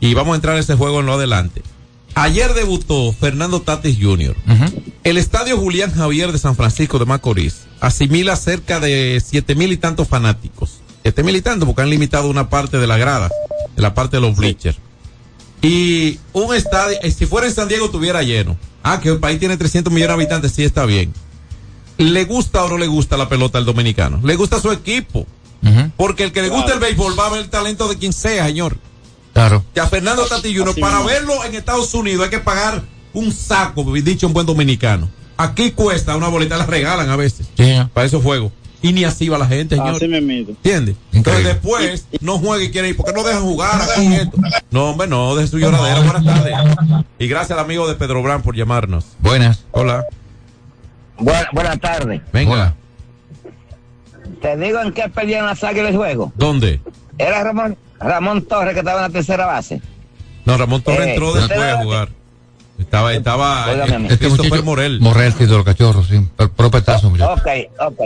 [0.02, 1.62] Y vamos a entrar a ese juego en lo adelante.
[2.16, 4.36] Ayer debutó Fernando Tatis Jr.
[5.06, 9.78] El estadio Julián Javier de San Francisco de Macorís asimila cerca de siete mil y
[9.78, 10.79] tantos fanáticos.
[11.04, 13.30] Siete mil y tantos porque han limitado una parte de la grada,
[13.76, 14.78] de la parte de los bleachers.
[15.62, 18.58] Y un estadio, eh, si fuera en San Diego estuviera lleno.
[18.84, 21.14] Ah, que el país tiene 300 millones de habitantes, sí está bien.
[21.98, 24.22] ¿Le gusta o no le gusta la pelota al dominicano?
[24.24, 25.26] Le gusta su equipo.
[25.98, 28.46] Porque el que le gusta el béisbol va a ver el talento de quien sea,
[28.46, 28.78] señor.
[29.34, 29.66] Claro.
[29.74, 31.10] Que a Fernando Tati Jr., para mismo.
[31.10, 32.82] verlo en Estados Unidos hay que pagar
[33.14, 35.10] un saco, dicho en buen dominicano.
[35.36, 37.48] Aquí cuesta una boleta, la regalan a veces.
[37.94, 38.52] Para esos juegos.
[38.82, 39.96] Y ni así va la gente, señor.
[39.96, 40.52] Así me mito.
[40.52, 40.96] ¿Entiendes?
[41.12, 42.96] Entonces después no juegue y quiere ir.
[42.96, 44.38] ¿Por qué no dejan jugar aquí esto?
[44.72, 46.00] No, hombre, no, deje su lloradera.
[46.00, 46.54] Buenas tardes.
[47.20, 49.06] Y gracias al amigo de Pedro Brán por llamarnos.
[49.20, 49.66] Buenas.
[49.72, 50.06] Hola.
[51.18, 52.22] Buena- buenas tardes.
[52.32, 52.74] Venga.
[54.42, 56.32] Te digo en qué perdieron las águilas el juego.
[56.36, 56.80] ¿Dónde?
[57.18, 59.82] Era Ramón, Ramón Torres que estaba en la tercera base.
[60.46, 62.10] No, Ramón Torres Eh, entró después a jugar.
[62.78, 63.66] Estaba, estaba
[64.00, 64.08] mí.
[64.10, 65.02] eh, Christopher Morel.
[65.02, 66.26] Morel, sí, de los cachorros, sí.
[66.38, 67.34] Pero, pero petazo, muchacho.
[67.34, 67.48] Ok,
[67.82, 68.00] ok.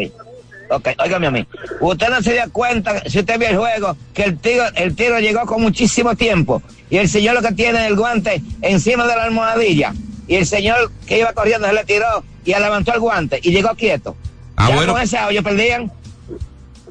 [0.75, 1.47] Ok, óigame a mí.
[1.79, 5.19] Usted no se dio cuenta, si usted vio el juego, que el tiro, el tiro
[5.19, 6.61] llegó con muchísimo tiempo.
[6.89, 9.93] Y el señor lo que tiene el guante encima de la almohadilla.
[10.27, 13.75] Y el señor que iba corriendo se le tiró y levantó el guante y llegó
[13.75, 14.15] quieto.
[14.55, 14.93] Ah, ya bueno.
[14.93, 15.91] con ese ellos perdían.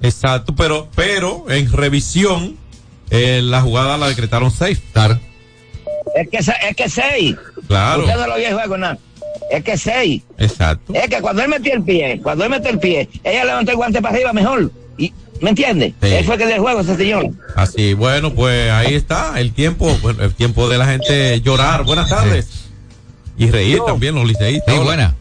[0.00, 2.56] Exacto, pero, pero en revisión,
[3.10, 4.80] eh, la jugada la decretaron safe.
[4.92, 5.18] Claro.
[6.14, 7.36] Es que, es que seis.
[7.66, 8.02] Claro.
[8.02, 8.98] Usted no lo vio el juego, nada.
[9.50, 10.22] Es que seis.
[10.38, 10.92] Exacto.
[10.94, 13.76] Es que cuando él metió el pie, cuando él metió el pie, ella levantó el
[13.76, 14.70] guante para arriba mejor.
[14.98, 15.94] Y, ¿Me entiende?
[16.00, 16.08] Sí.
[16.08, 17.30] Él fue el que dio el juego, ese señor.
[17.56, 21.84] Así, bueno, pues ahí está el tiempo, bueno, el tiempo de la gente llorar.
[21.84, 22.68] Buenas tardes.
[23.36, 24.74] Y reír también los liceístas.
[24.74, 25.14] Sí, buena.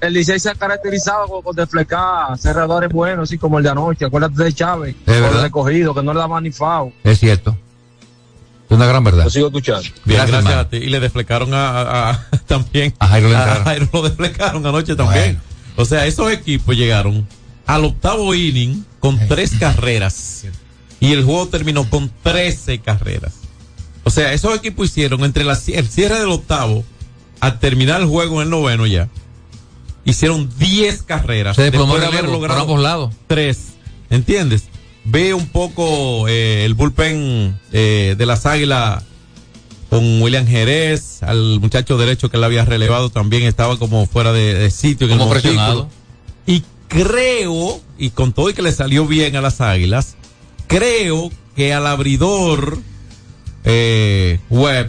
[0.00, 4.04] El Licey se ha caracterizado con, con desflecar cerradores buenos, así como el de anoche.
[4.04, 6.92] Acuérdate de Chávez, el recogido, que no le daba ni fao.
[7.02, 7.56] Es cierto.
[8.70, 9.24] Es una gran verdad.
[9.24, 9.82] Lo sigo escuchando.
[10.04, 10.76] Bien, Gracias, a ti.
[10.76, 12.94] Y le desflecaron a, a- a- también.
[13.00, 13.64] A Jairo le entraron.
[13.64, 15.40] Jairo lo desflecaron anoche también.
[15.76, 17.26] O sea, esos equipos llegaron
[17.66, 20.44] al octavo inning con tres carreras.
[21.00, 23.32] Y el juego terminó con 13 carreras.
[24.04, 26.84] O sea, esos equipos hicieron entre la, el cierre del octavo
[27.40, 29.08] a terminar el juego en el noveno ya.
[30.04, 31.56] Hicieron 10 carreras.
[31.56, 33.14] Se después de haber relevo por logrado ambos lados.
[33.26, 33.58] tres.
[34.10, 34.64] ¿Entiendes?
[35.04, 39.02] Ve un poco eh, el bullpen eh, de las águilas
[39.88, 44.54] con William Jerez, al muchacho derecho que le había relevado también estaba como fuera de,
[44.54, 45.88] de sitio en el Como presionado.
[46.46, 50.16] Y creo, y con todo y que le salió bien a las águilas,
[50.68, 52.78] creo que al abridor
[53.64, 54.88] eh, web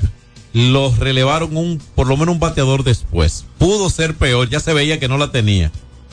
[0.54, 3.46] los relevaron un, por lo menos un bateador después.
[3.58, 5.72] Pudo ser peor, ya se veía que no la tenía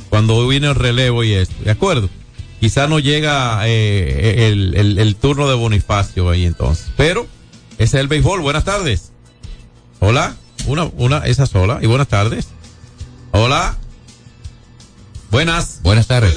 [0.09, 2.09] cuando vino el relevo y esto, ¿de acuerdo?
[2.61, 6.87] Quizá no llega eh, el, el- el turno de Bonifacio ahí entonces.
[6.97, 7.27] Pero
[7.75, 8.41] ese es el béisbol.
[8.41, 9.13] Buenas tardes.
[10.01, 10.37] Hola.
[10.67, 11.79] Una, una, esa sola.
[11.81, 12.49] Y buenas tardes.
[13.33, 13.77] Hola.
[15.31, 15.81] Buenas.
[15.83, 16.37] Buenas tardes.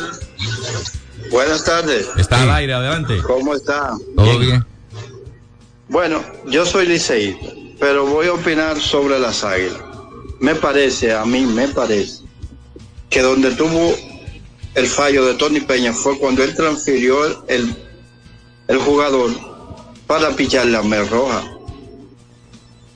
[1.32, 2.08] Buenas tardes.
[2.18, 3.18] Está al aire, adelante.
[3.24, 3.94] ¿Cómo está?
[4.16, 4.66] ¿Todo bien?
[5.88, 7.48] Bueno, yo soy liceísta,
[7.80, 9.82] pero voy a opinar sobre las águilas.
[10.40, 12.24] Me parece, a mí me parece,
[13.10, 13.94] que donde tuvo
[14.76, 17.76] el fallo de Tony Peña fue cuando él transfirió el,
[18.68, 19.32] el, jugador
[20.08, 21.44] para picharle a Mel Roja.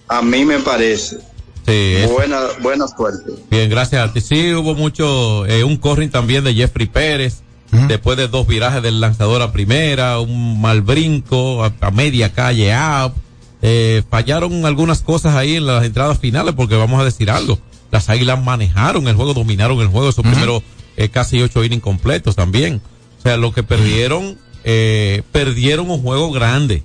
[0.08, 1.18] A mí me parece.
[1.66, 3.32] Sí, Buena, buena suerte.
[3.50, 4.22] Bien, gracias a ti.
[4.22, 7.42] Sí, hubo mucho, eh, un corring también de Jeffrey Pérez,
[7.88, 12.72] después de dos virajes del lanzador a primera, un mal brinco, a, a media calle
[12.72, 13.14] out.
[13.62, 17.58] Eh, fallaron algunas cosas ahí en las entradas finales, porque vamos a decir algo.
[17.90, 20.62] Las águilas manejaron el juego, dominaron el juego, esos primeros
[20.98, 22.82] eh, casi ocho innings completos también.
[23.20, 26.84] O sea, lo que perdieron, eh, perdieron un juego grande.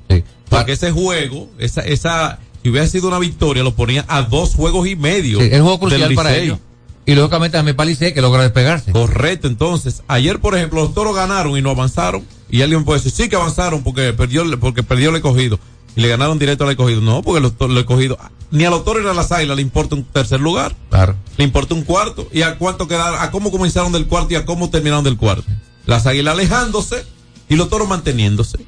[0.49, 4.89] Porque ese juego, esa, esa, si hubiera sido una victoria, lo ponía a dos juegos
[4.89, 5.39] y medio.
[5.41, 6.59] Sí, es un juego crucial para ellos.
[7.07, 8.93] Y lógicamente también para Licey que logra despegarse.
[8.93, 12.25] Correcto, entonces, ayer por ejemplo los toros ganaron y no avanzaron.
[12.51, 15.59] Y alguien puede decir, sí que avanzaron porque perdió, el- porque perdió el escogido.
[15.97, 17.01] Y le ganaron directo al escogido.
[17.01, 18.19] No, porque los el escogido,
[18.51, 20.75] ni a los toros ni a las águilas le importa un tercer lugar.
[20.91, 21.15] Claro.
[21.37, 22.29] Le importa un cuarto.
[22.33, 25.45] Y a cuánto quedaron, a cómo comenzaron del cuarto y a cómo terminaron del cuarto.
[25.87, 27.05] Las águilas alejándose
[27.49, 28.59] y los toros manteniéndose.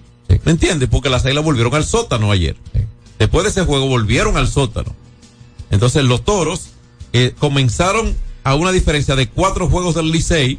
[0.45, 0.89] ¿Me entiendes?
[0.89, 2.57] Porque las águilas volvieron al sótano ayer.
[3.19, 4.95] Después de ese juego volvieron al sótano.
[5.71, 6.69] Entonces los toros
[7.13, 8.15] eh, comenzaron
[8.45, 10.59] a una diferencia de cuatro juegos del Licey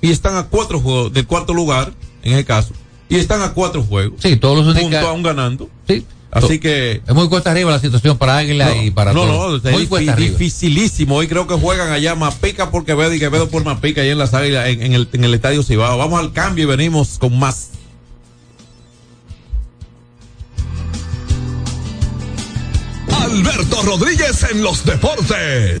[0.00, 2.72] y están a cuatro juegos del cuarto lugar, en ese caso,
[3.08, 4.20] y están a cuatro juegos.
[4.22, 5.68] Sí, todos los Punto indica- aún ganando.
[5.88, 6.04] Sí.
[6.36, 7.02] Así que.
[7.06, 9.62] Es muy cuesta arriba la situación para Águila y para no, todos.
[9.64, 10.16] no, es muy arriba.
[10.30, 11.16] dificilísimo.
[11.16, 14.34] Hoy creo que juegan allá Mapica por Quevedo y Quevedo por Mapica allá en las
[14.34, 15.98] águilas, en, en el, en el estadio Cibao.
[15.98, 17.70] Vamos al cambio y venimos con más.
[23.22, 25.80] Alberto Rodríguez en los deportes.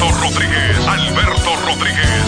[0.00, 2.24] Alberto Rodríguez, Alberto Rodríguez,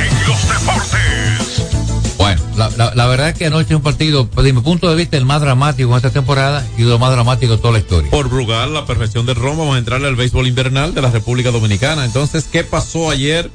[0.00, 2.16] en los deportes.
[2.16, 5.16] Bueno, la, la, la verdad es que anoche un partido, desde mi punto de vista,
[5.16, 8.08] el más dramático en esta temporada y lo más dramático de toda la historia.
[8.12, 11.50] Por Brugal, la perfección del Roma, vamos a entrarle al béisbol invernal de la República
[11.50, 12.04] Dominicana.
[12.04, 13.50] Entonces, ¿qué pasó ayer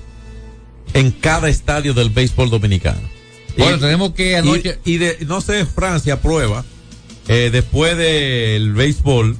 [0.93, 3.07] en cada estadio del béisbol dominicano?
[3.57, 4.79] Bueno, tenemos que anoche.
[4.83, 6.65] Y, y de, no sé, Francia prueba,
[7.29, 9.37] eh, después del béisbol,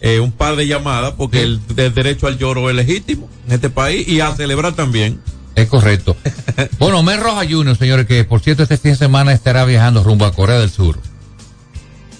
[0.00, 3.70] eh, un par de llamadas, porque el, el derecho al lloro es legítimo en este
[3.70, 5.20] país y a celebrar también.
[5.54, 6.16] Es correcto.
[6.78, 10.24] bueno, Mer Roja Junior, señores, que por cierto este fin de semana estará viajando rumbo
[10.24, 11.00] a Corea del Sur.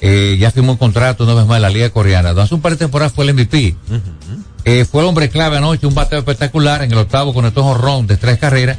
[0.00, 2.30] Eh, ya firmó un contrato una vez más en la Liga Coreana.
[2.30, 3.76] Hace un par de temporadas fue el MVP.
[4.64, 6.82] Eh, fue el hombre clave anoche, un bateo espectacular.
[6.82, 8.78] En el octavo conectó un jonrón de tres carreras.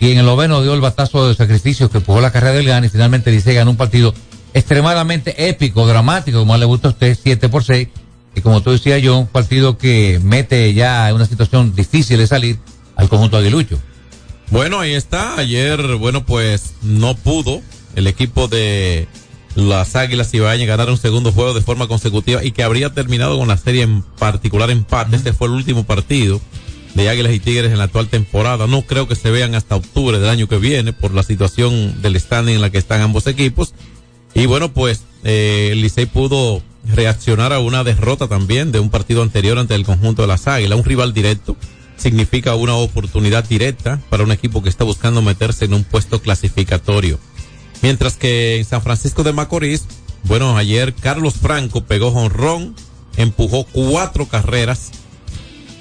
[0.00, 2.84] Y en el noveno dio el batazo de sacrificio que empujó la carrera del GAN
[2.84, 4.14] y finalmente dice ganó un partido
[4.54, 7.88] extremadamente épico, dramático, como le gusta a usted, 7 por 6.
[8.34, 12.26] Y como tú decías yo, un partido que mete ya en una situación difícil de
[12.26, 12.58] salir
[12.96, 13.78] al conjunto aguilucho.
[14.50, 15.36] Bueno, ahí está.
[15.38, 17.60] Ayer, bueno, pues no pudo
[17.96, 19.08] el equipo de
[19.54, 23.48] las Águilas Ibaeñas ganar un segundo juego de forma consecutiva y que habría terminado con
[23.48, 25.16] la serie en particular empate.
[25.16, 26.40] Este fue el último partido
[26.94, 28.66] de Águilas y Tigres en la actual temporada.
[28.66, 32.18] No creo que se vean hasta octubre del año que viene por la situación del
[32.18, 33.74] standing en la que están ambos equipos.
[34.34, 39.22] Y bueno, pues eh, el Licey pudo reaccionar a una derrota también de un partido
[39.22, 41.56] anterior ante el conjunto de las Águilas, un rival directo
[42.00, 47.18] significa una oportunidad directa para un equipo que está buscando meterse en un puesto clasificatorio.
[47.82, 49.84] Mientras que en San Francisco de Macorís,
[50.24, 52.74] bueno, ayer Carlos Franco pegó jonrón,
[53.16, 54.90] empujó cuatro carreras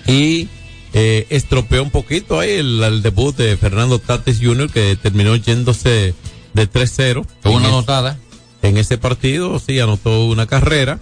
[0.07, 0.49] y
[0.93, 4.69] eh, estropeó un poquito ahí el, el, debut de Fernando Tatis Jr.
[4.69, 6.13] que terminó yéndose
[6.53, 7.25] de 3-0.
[7.41, 8.17] Fue una anotada.
[8.61, 10.99] En ese partido, sí, anotó una carrera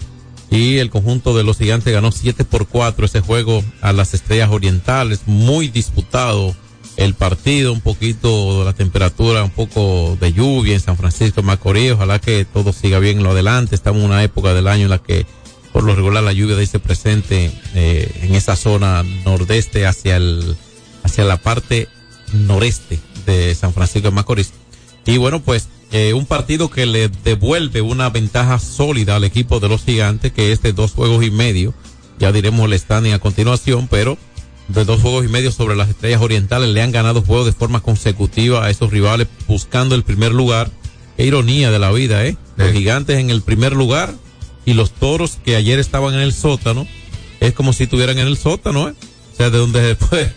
[0.50, 4.50] y el conjunto de los gigantes ganó 7 por 4 ese juego a las estrellas
[4.52, 6.56] orientales, muy disputado
[6.96, 11.48] el partido, un poquito de la temperatura, un poco de lluvia en San Francisco de
[11.48, 14.86] Macorís, ojalá que todo siga bien en lo adelante, estamos en una época del año
[14.86, 15.26] en la que
[15.72, 20.58] por lo regular la lluvia dice presente eh, en esa zona nordeste hacia el
[21.04, 21.88] hacia la parte
[22.34, 24.54] noreste de San Francisco de Macorís.
[25.06, 29.70] Y bueno, pues eh, un partido que le devuelve una ventaja sólida al equipo de
[29.70, 31.74] los gigantes, que es de dos juegos y medio.
[32.20, 34.18] Ya diremos el standing a continuación, pero
[34.68, 37.80] de dos juegos y medio sobre las estrellas orientales le han ganado juegos de forma
[37.80, 40.70] consecutiva a esos rivales buscando el primer lugar.
[41.16, 42.38] Qué ironía de la vida, ¿eh?
[42.58, 44.14] Los gigantes en el primer lugar
[44.66, 46.86] y los toros que ayer estaban en el sótano,
[47.40, 48.94] es como si estuvieran en el sótano, ¿eh?
[49.34, 50.32] O sea, de donde después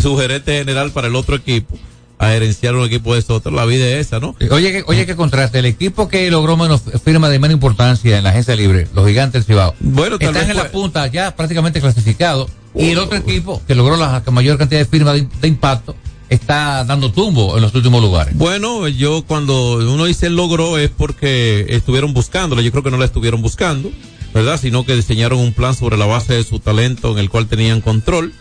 [0.00, 1.78] su gerente general para el otro equipo
[2.18, 3.50] a gerenciar un equipo de eso otro.
[3.52, 4.34] La vida es esa, ¿no?
[4.50, 5.58] Oye, que, oye, que contraste.
[5.58, 9.46] El equipo que logró menos firma de menos importancia en la agencia libre, los gigantes
[9.46, 12.50] del Cibao, bueno, están en fue- la punta ya prácticamente clasificados.
[12.74, 15.94] Y el otro equipo que logró la mayor cantidad de firmas de, de impacto
[16.28, 18.36] está dando tumbo en los últimos lugares.
[18.36, 22.62] Bueno, yo cuando uno dice logró es porque estuvieron buscándola.
[22.62, 23.90] Yo creo que no la estuvieron buscando,
[24.32, 24.58] ¿verdad?
[24.60, 27.80] Sino que diseñaron un plan sobre la base de su talento en el cual tenían
[27.80, 28.32] control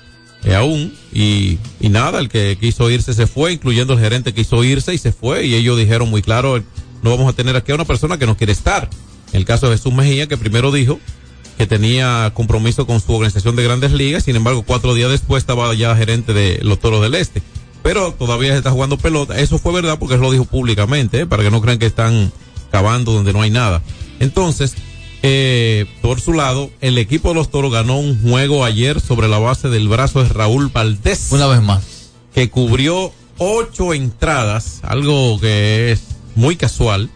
[0.45, 0.93] eh, aún.
[1.13, 4.93] Y, y nada, el que quiso irse se fue, incluyendo el gerente que quiso irse
[4.93, 5.45] y se fue.
[5.45, 6.61] Y ellos dijeron muy claro,
[7.01, 8.89] no vamos a tener aquí a una persona que no quiere estar.
[9.33, 10.99] El caso de Jesús Mejía, que primero dijo
[11.57, 15.73] que tenía compromiso con su organización de grandes ligas, sin embargo, cuatro días después estaba
[15.75, 17.41] ya gerente de los Toros del Este.
[17.83, 19.37] Pero todavía se está jugando pelota.
[19.39, 21.25] Eso fue verdad porque él lo dijo públicamente, ¿eh?
[21.25, 22.31] para que no crean que están
[22.71, 23.81] cavando donde no hay nada.
[24.19, 24.75] Entonces,
[25.25, 29.39] eh, por su lado, el equipo de los Toros ganó un juego ayer sobre la
[29.39, 31.29] base del brazo de Raúl Valdés.
[31.31, 31.81] Una vez más.
[32.33, 36.01] Que cubrió ocho entradas, algo que es
[36.35, 37.09] muy casual.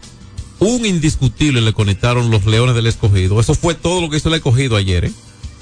[0.58, 3.40] Un indiscutible le conectaron los Leones del Escogido.
[3.40, 5.12] Eso fue todo lo que hizo el Escogido ayer, ¿eh?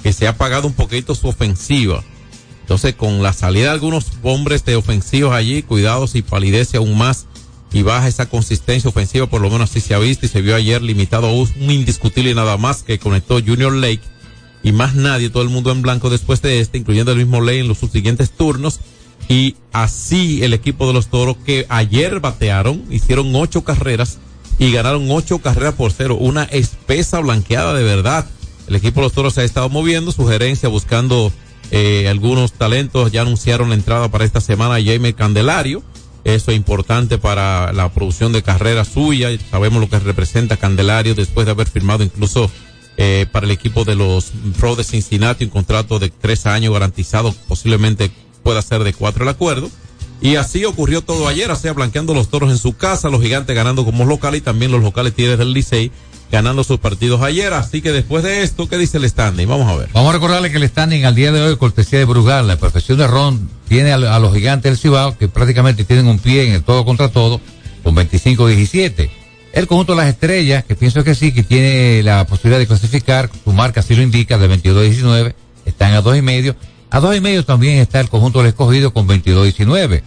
[0.01, 2.01] que se ha apagado un poquito su ofensiva.
[2.61, 7.25] Entonces, con la salida de algunos hombres de ofensivos allí, cuidado si palidece aún más
[7.73, 10.55] y baja esa consistencia ofensiva, por lo menos así se ha visto y se vio
[10.55, 14.01] ayer limitado a un indiscutible nada más que conectó Junior Lake
[14.63, 17.59] y más nadie, todo el mundo en blanco después de este, incluyendo el mismo Lake
[17.59, 18.79] en los siguientes turnos.
[19.29, 24.19] Y así el equipo de los toros que ayer batearon, hicieron ocho carreras
[24.59, 26.17] y ganaron ocho carreras por cero.
[26.19, 28.25] Una espesa blanqueada de verdad.
[28.67, 31.31] El equipo de los toros se ha estado moviendo, sugerencia buscando
[31.71, 33.11] eh, algunos talentos.
[33.11, 35.83] Ya anunciaron la entrada para esta semana a Jaime Candelario.
[36.27, 39.29] Eso es importante para la producción de carrera suya.
[39.49, 42.51] Sabemos lo que representa Candelario después de haber firmado incluso
[42.97, 47.33] eh, para el equipo de los Pros de Cincinnati un contrato de tres años garantizado,
[47.47, 48.11] posiblemente
[48.43, 49.71] pueda ser de cuatro el acuerdo.
[50.19, 53.55] Y así ocurrió todo ayer, o sea, blanqueando los toros en su casa, los gigantes
[53.55, 55.93] ganando como local y también los locales Tigres del Licey
[56.31, 57.53] ganando sus partidos ayer.
[57.53, 59.47] Así que después de esto, ¿qué dice el standing?
[59.47, 59.89] Vamos a ver.
[59.93, 62.97] Vamos a recordarle que el standing al día de hoy, cortesía de Brugal, la perfección
[62.97, 66.63] de Ron, tiene a, los gigantes del Cibao, que prácticamente tienen un pie en el
[66.63, 67.41] todo contra todo,
[67.83, 69.09] con 25-17.
[69.53, 73.29] El conjunto de las estrellas, que pienso que sí, que tiene la posibilidad de clasificar,
[73.43, 75.33] su marca así lo indica, de 22-19,
[75.65, 76.55] están a dos y medio.
[76.89, 80.03] A dos y medio también está el conjunto del escogido con 22-19.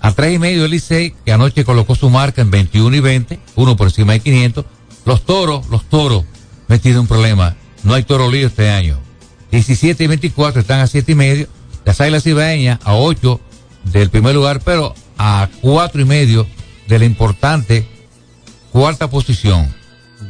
[0.00, 3.38] A tres y medio el Licey, que anoche colocó su marca en 21 y 20,
[3.54, 4.64] uno por encima de 500.
[5.04, 6.24] Los toros, los toros,
[6.68, 7.56] metido un problema.
[7.82, 8.98] No hay toro lío este año.
[9.50, 11.48] 17 y 24 están a siete y medio.
[11.84, 13.40] Las águilas ibaeñas a 8
[13.84, 16.46] del primer lugar, pero a cuatro y medio
[16.88, 17.86] de la importante
[18.70, 19.74] cuarta posición.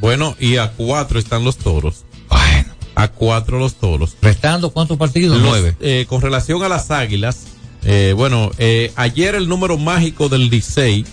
[0.01, 2.05] Bueno, y a cuatro están los toros.
[2.29, 2.73] Bueno.
[2.95, 4.17] A cuatro los toros.
[4.21, 5.39] Restando cuántos partidos?
[5.41, 5.77] Los, Nueve.
[5.81, 7.45] eh, con relación a las águilas,
[7.85, 11.05] eh, bueno, eh, ayer el número mágico del Licey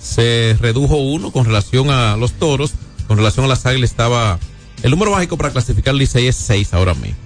[0.00, 2.72] se redujo uno con relación a los toros.
[3.06, 4.38] Con relación a las águilas estaba.
[4.82, 7.16] El número mágico para clasificar Licey es seis ahora mismo.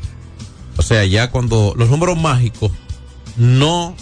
[0.77, 2.72] O sea, ya cuando los números mágicos
[3.37, 3.95] no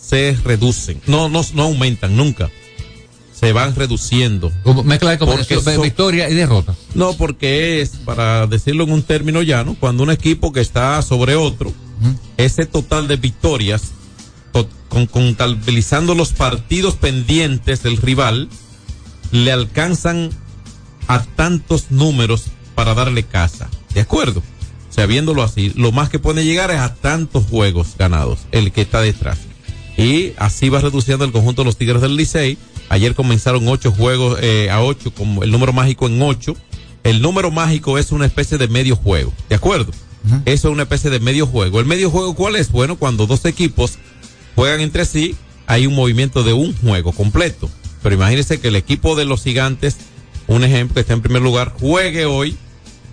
[0.00, 2.50] se reducen, no, no, no aumentan nunca.
[3.32, 4.52] Se van reduciendo.
[4.62, 6.74] Como mezcla de Porque combinación, son- victoria y derrota.
[6.94, 11.34] No, porque es, para decirlo en un término llano, cuando un equipo que está sobre
[11.34, 11.72] otro,
[12.36, 13.88] ese total de victorias, to-
[14.94, 18.48] con, contabilizando los partidos pendientes del rival,
[19.32, 20.30] le alcanzan
[21.08, 23.68] a tantos números para darle casa.
[23.92, 24.40] ¿De acuerdo?
[24.88, 28.70] O sea, viéndolo así, lo más que puede llegar es a tantos juegos ganados, el
[28.70, 29.38] que está detrás.
[29.96, 32.56] Y así va reduciendo el conjunto de los Tigres del Licey.
[32.88, 36.56] Ayer comenzaron ocho juegos eh, a ocho, como el número mágico en ocho.
[37.02, 39.92] El número mágico es una especie de medio juego, ¿de acuerdo?
[40.46, 41.80] Eso es una especie de medio juego.
[41.80, 42.70] ¿El medio juego cuál es?
[42.70, 43.98] Bueno, cuando dos equipos
[44.54, 45.36] juegan entre sí,
[45.66, 47.70] hay un movimiento de un juego completo.
[48.02, 49.96] Pero imagínense que el equipo de los gigantes,
[50.46, 52.56] un ejemplo que está en primer lugar, juegue hoy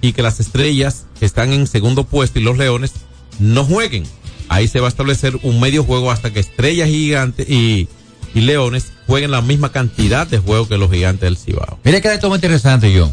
[0.01, 2.91] y que las estrellas que están en segundo puesto y los leones
[3.39, 4.03] no jueguen.
[4.49, 7.87] Ahí se va a establecer un medio juego hasta que estrellas y gigantes y,
[8.33, 11.79] leones jueguen la misma cantidad de juegos que los gigantes del Cibao.
[11.83, 13.11] Mira que esto muy interesante, John.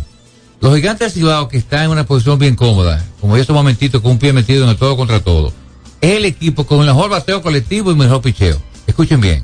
[0.60, 4.00] Los gigantes del Cibao, que están en una posición bien cómoda, como ya estos momentitos
[4.02, 5.52] con un pie metido en el todo contra todo,
[6.00, 8.60] es el equipo con el mejor bateo colectivo y mejor picheo.
[8.86, 9.42] Escuchen bien.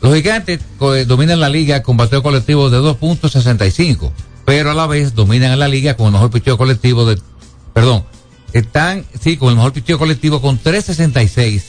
[0.00, 4.12] Los gigantes eh, dominan la liga con bateo colectivo de 2.65,
[4.44, 7.18] pero a la vez dominan la liga con el mejor picheo colectivo de,
[7.72, 8.04] perdón,
[8.52, 11.62] están, sí, con el mejor picheo colectivo con 3.66.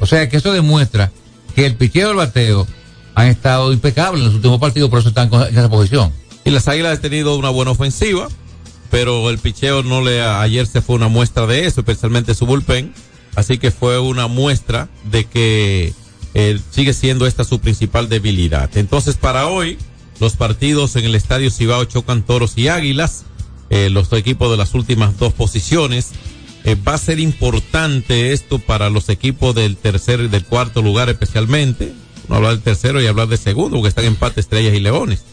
[0.00, 1.10] O sea que eso demuestra
[1.54, 2.66] que el picheo y el bateo
[3.14, 6.12] han estado impecables en los últimos partidos, por eso están en esa posición.
[6.44, 8.28] Y las águilas han tenido una buena ofensiva,
[8.90, 12.94] pero el picheo no le, ayer se fue una muestra de eso, especialmente su bullpen.
[13.34, 15.92] Así que fue una muestra de que
[16.34, 18.76] eh, sigue siendo esta su principal debilidad.
[18.76, 19.78] Entonces, para hoy,
[20.20, 23.24] los partidos en el Estadio Cibao chocan toros y águilas,
[23.70, 26.10] eh, los equipos de las últimas dos posiciones.
[26.64, 31.08] Eh, va a ser importante esto para los equipos del tercer y del cuarto lugar
[31.08, 31.94] especialmente.
[32.28, 35.24] No hablar del tercero y hablar del segundo, porque están empate estrellas y leones.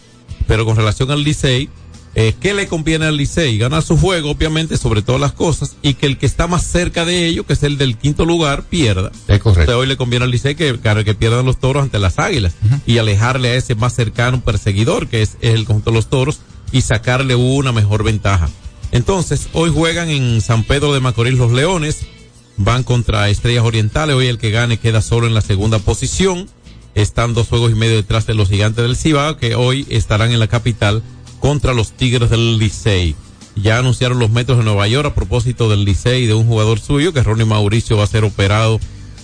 [0.48, 1.70] Pero con relación al Licey,
[2.18, 3.58] eh, ¿qué le conviene al Licey?
[3.58, 7.04] Ganar su juego, obviamente, sobre todas las cosas, y que el que está más cerca
[7.04, 9.12] de ello, que es el del quinto lugar, pierda.
[9.28, 9.78] Es correcto.
[9.78, 12.54] hoy le conviene al Licey que, que pierdan los toros ante las águilas
[12.88, 16.40] y alejarle a ese más cercano perseguidor, que es el conjunto de los toros,
[16.72, 18.50] y sacarle una mejor ventaja.
[18.92, 22.06] Entonces, hoy juegan en San Pedro de Macorís los Leones,
[22.56, 26.48] van contra Estrellas Orientales, hoy el que gane queda solo en la segunda posición,
[26.94, 30.40] están dos juegos y medio detrás de los gigantes del Cibao, que hoy estarán en
[30.40, 31.04] la capital
[31.46, 33.16] contra los Tigres del Licey.
[33.56, 37.14] Ya anunciaron los metros de Nueva York a propósito del Licey de un jugador suyo,
[37.14, 38.80] que Ronnie Mauricio va a ser operado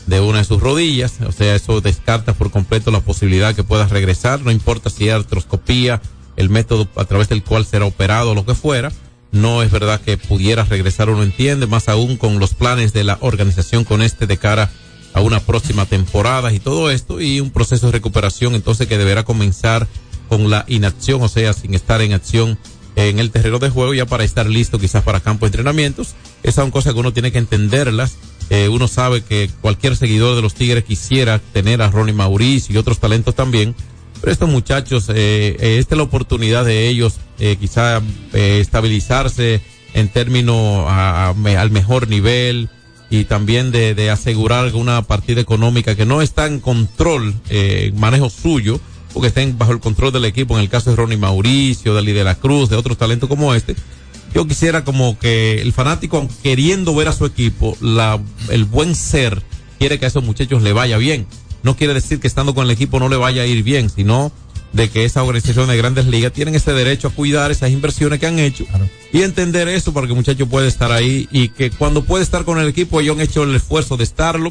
[0.06, 3.88] de una de sus rodillas, o sea, eso descarta por completo la posibilidad que pueda
[3.88, 6.00] regresar, no importa si es artroscopía,
[6.36, 8.92] el método a través del cual será operado lo que fuera,
[9.32, 13.18] no es verdad que pudiera regresar, uno entiende, más aún con los planes de la
[13.22, 14.70] organización con este de cara
[15.16, 19.24] a una próxima temporada y todo esto, y un proceso de recuperación entonces que deberá
[19.24, 19.88] comenzar
[20.32, 22.58] con la inacción, o sea, sin estar en acción
[22.96, 26.16] en el terreno de juego ya para estar listo quizás para campo de entrenamientos.
[26.42, 28.16] Esas son cosas que uno tiene que entenderlas.
[28.50, 32.78] Eh, uno sabe que cualquier seguidor de los Tigres quisiera tener a Ronnie Mauricio y
[32.78, 33.76] otros talentos también,
[34.22, 38.02] pero estos muchachos, eh, eh, esta es la oportunidad de ellos eh, quizá
[38.32, 39.60] eh, estabilizarse
[39.94, 42.70] en términos a- al mejor nivel
[43.10, 47.36] y también de, asegurar una partida económica que no está en control,
[47.96, 48.80] manejo suyo,
[49.14, 52.24] porque estén bajo el control del equipo, en el caso de Ronnie Mauricio, de de
[52.24, 53.76] la Cruz, de otros talentos como este.
[54.34, 59.42] Yo quisiera como que el fanático, queriendo ver a su equipo, la, el buen ser,
[59.78, 61.28] quiere que a esos muchachos le vaya bien.
[61.64, 64.32] No quiere decir que estando con el equipo no le vaya a ir bien, sino
[64.74, 68.28] de que esa organización de grandes ligas tienen ese derecho a cuidar esas inversiones que
[68.28, 68.66] han hecho
[69.12, 72.46] y entender eso para que el muchacho pueda estar ahí y que cuando puede estar
[72.46, 74.50] con el equipo ellos han hecho el esfuerzo de estarlo.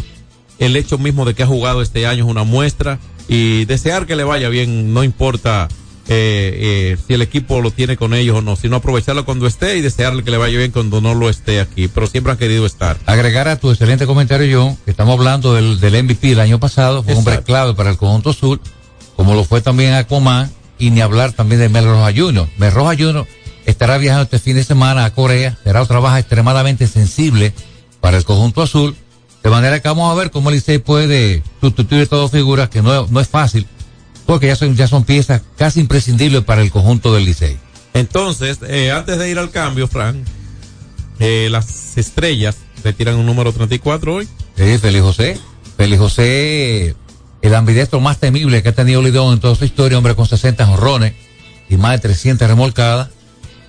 [0.58, 2.98] El hecho mismo de que ha jugado este año es una muestra
[3.28, 5.68] y desear que le vaya bien, no importa
[6.12, 9.76] eh, eh, si el equipo lo tiene con ellos o no, sino aprovecharlo cuando esté
[9.76, 12.66] y desearle que le vaya bien cuando no lo esté aquí, pero siempre han querido
[12.66, 12.98] estar.
[13.06, 17.04] Agregar a tu excelente comentario, John, que estamos hablando del, del MVP el año pasado,
[17.04, 18.60] fue un hombre clave para el conjunto sur,
[19.14, 20.50] como lo fue también Aquaman,
[20.80, 22.48] y ni hablar también de Mel Roja Jr.
[22.56, 23.26] Mel Roja Jr.
[23.66, 27.52] estará viajando este fin de semana a Corea, será otra baja extremadamente sensible
[28.00, 28.96] para el conjunto azul,
[29.43, 33.07] de manera que vamos a ver cómo el Licey puede sustituir todas figuras, que no,
[33.09, 33.66] no es fácil,
[34.26, 37.59] porque ya son, ya son piezas casi imprescindibles para el conjunto del Licey.
[37.95, 40.16] Entonces, eh, antes de ir al cambio, Frank,
[41.18, 44.28] eh, las estrellas retiran un número 34 hoy.
[44.57, 45.38] Sí, Félix José.
[45.76, 46.95] Félix José,
[47.43, 50.66] el ambidiestro más temible que ha tenido Lidón en toda su historia, hombre con 60
[50.66, 51.14] jonrones
[51.68, 53.09] y más de 300 remolcadas.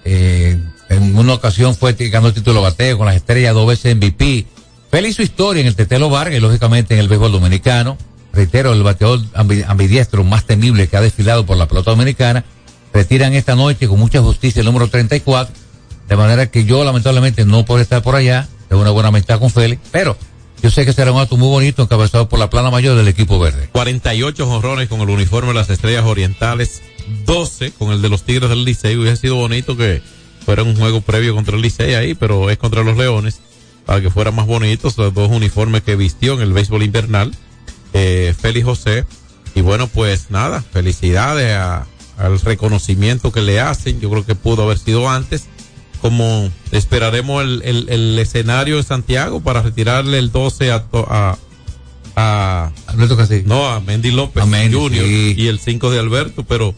[0.04, 0.60] Eh,
[0.90, 4.46] en una ocasión fue ganó el título bateo con las estrellas, dos veces MVP.
[4.92, 7.98] Félix su historia en el Tetelo Vargas y lógicamente en el béisbol dominicano.
[8.34, 12.44] Reitero, el bateador ambi- ambidiestro más temible que ha desfilado por la pelota dominicana.
[12.94, 15.54] Retiran esta noche con mucha justicia el número 34.
[16.10, 18.48] De manera que yo lamentablemente no puedo estar por allá.
[18.68, 20.18] Tengo una buena amistad con Félix, pero
[20.62, 23.40] yo sé que será un acto muy bonito encabezado por la plana mayor del equipo
[23.40, 23.70] verde.
[23.72, 26.82] 48 jonrones con el uniforme de las estrellas orientales,
[27.26, 28.96] 12 con el de los Tigres del Licey.
[28.98, 30.02] Hubiera sido bonito que
[30.46, 33.40] fuera un juego previo contra el Licey ahí, pero es contra los Leones,
[33.86, 37.36] para que fueran más bonitos los dos uniformes que vistió en el béisbol invernal,
[37.94, 39.06] eh, Félix José.
[39.56, 44.00] Y bueno, pues nada, felicidades a- al reconocimiento que le hacen.
[44.00, 45.46] Yo creo que pudo haber sido antes.
[46.02, 51.38] Como esperaremos el, el, el escenario en Santiago para retirarle el 12 a, a,
[52.16, 55.36] a Alberto no, a Mendy López A Mendy, sí.
[55.38, 56.74] y el 5 de Alberto, pero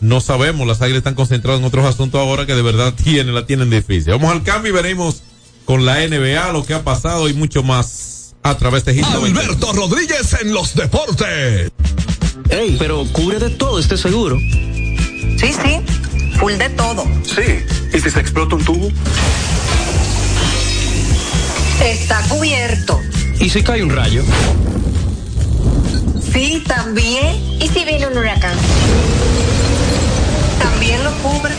[0.00, 3.46] no sabemos, las águilas están concentradas en otros asuntos ahora que de verdad tienen, la
[3.46, 4.12] tienen difícil.
[4.12, 5.22] Vamos al cambio y veremos
[5.68, 9.38] con la NBA lo que ha pasado y mucho más a través de Hit 90.
[9.38, 11.70] Alberto Rodríguez en los deportes.
[12.48, 14.38] Ey, pero cubre de todo este seguro.
[14.38, 15.80] Sí, sí,
[16.38, 17.04] full de todo.
[17.22, 17.66] Sí.
[17.92, 18.88] ¿Y si se explota un tubo?
[21.84, 22.98] Está cubierto.
[23.38, 24.24] ¿Y si cae un rayo?
[26.32, 27.36] Sí, también.
[27.60, 28.56] ¿Y si viene un huracán?
[30.62, 31.52] También lo cubre.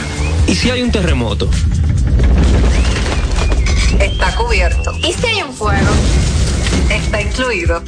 [0.48, 1.48] ¿Y si hay un terremoto?
[4.00, 4.92] Está cubierto.
[5.00, 5.92] ¿Y si hay un fuego?
[6.90, 7.84] Está incluido.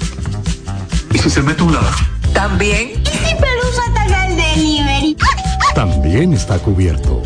[1.14, 1.93] ¿Y si se mete un ladrón?
[2.34, 3.01] También.
[3.03, 5.18] ¿Y si Pelusa ataca el delivery?
[5.74, 7.22] También está cubierto.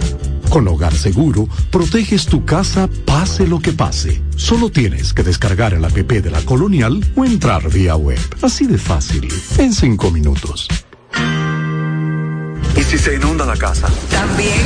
[0.50, 4.22] Con Hogar Seguro, proteges tu casa pase lo que pase.
[4.38, 8.20] Solo tienes que descargar el app de la Colonial o entrar vía web.
[8.42, 9.28] Así de fácil,
[9.58, 10.68] en cinco minutos.
[12.78, 13.88] ¿Y si se inunda la casa?
[14.10, 14.66] También.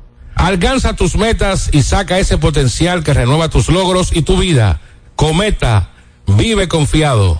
[0.41, 4.81] Alcanza tus metas y saca ese potencial que renueva tus logros y tu vida.
[5.15, 5.91] Cometa,
[6.25, 7.39] vive confiado.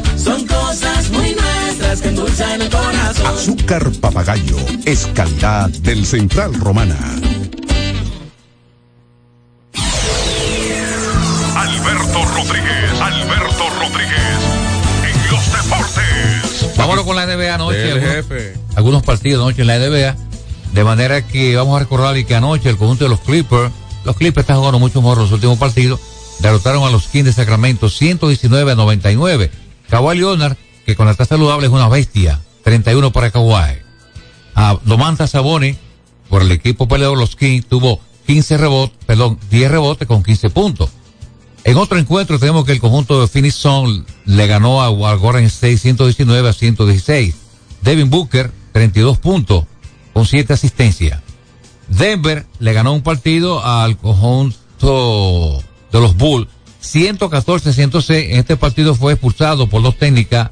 [2.53, 3.25] El corazón.
[3.27, 6.97] Azúcar papagayo es calidad del Central Romana.
[11.55, 14.39] Alberto Rodríguez, Alberto Rodríguez,
[15.03, 16.77] en los deportes.
[16.77, 17.91] Vámonos con la NBA anoche.
[17.91, 18.53] Algunos, jefe.
[18.75, 20.15] algunos partidos anoche en la NBA.
[20.73, 23.71] De manera que vamos a recordar y que anoche el conjunto de los Clippers,
[24.05, 25.99] los Clippers están jugando mucho mejor los últimos partidos,
[26.39, 29.51] derrotaron a los Kings de Sacramento 119 a 99.
[29.89, 30.55] Kawhi Leonard,
[30.91, 33.77] que cuando está saludable es una bestia, 31 para Kawhi.
[34.55, 35.77] A Domantas Saboni,
[36.29, 40.89] por el equipo peleador los Kings, tuvo 15 rebotes, perdón, 10 rebotes con 15 puntos.
[41.63, 46.49] En otro encuentro tenemos que el conjunto de Phoenix Sun le ganó a, State 119
[46.49, 47.35] a 116.
[47.81, 49.65] Devin Booker, 32 puntos
[50.13, 51.21] con 7 asistencias.
[51.87, 56.49] Denver le ganó un partido al conjunto de los Bulls
[56.83, 58.31] 114-106.
[58.31, 60.51] En este partido fue expulsado por dos técnicas,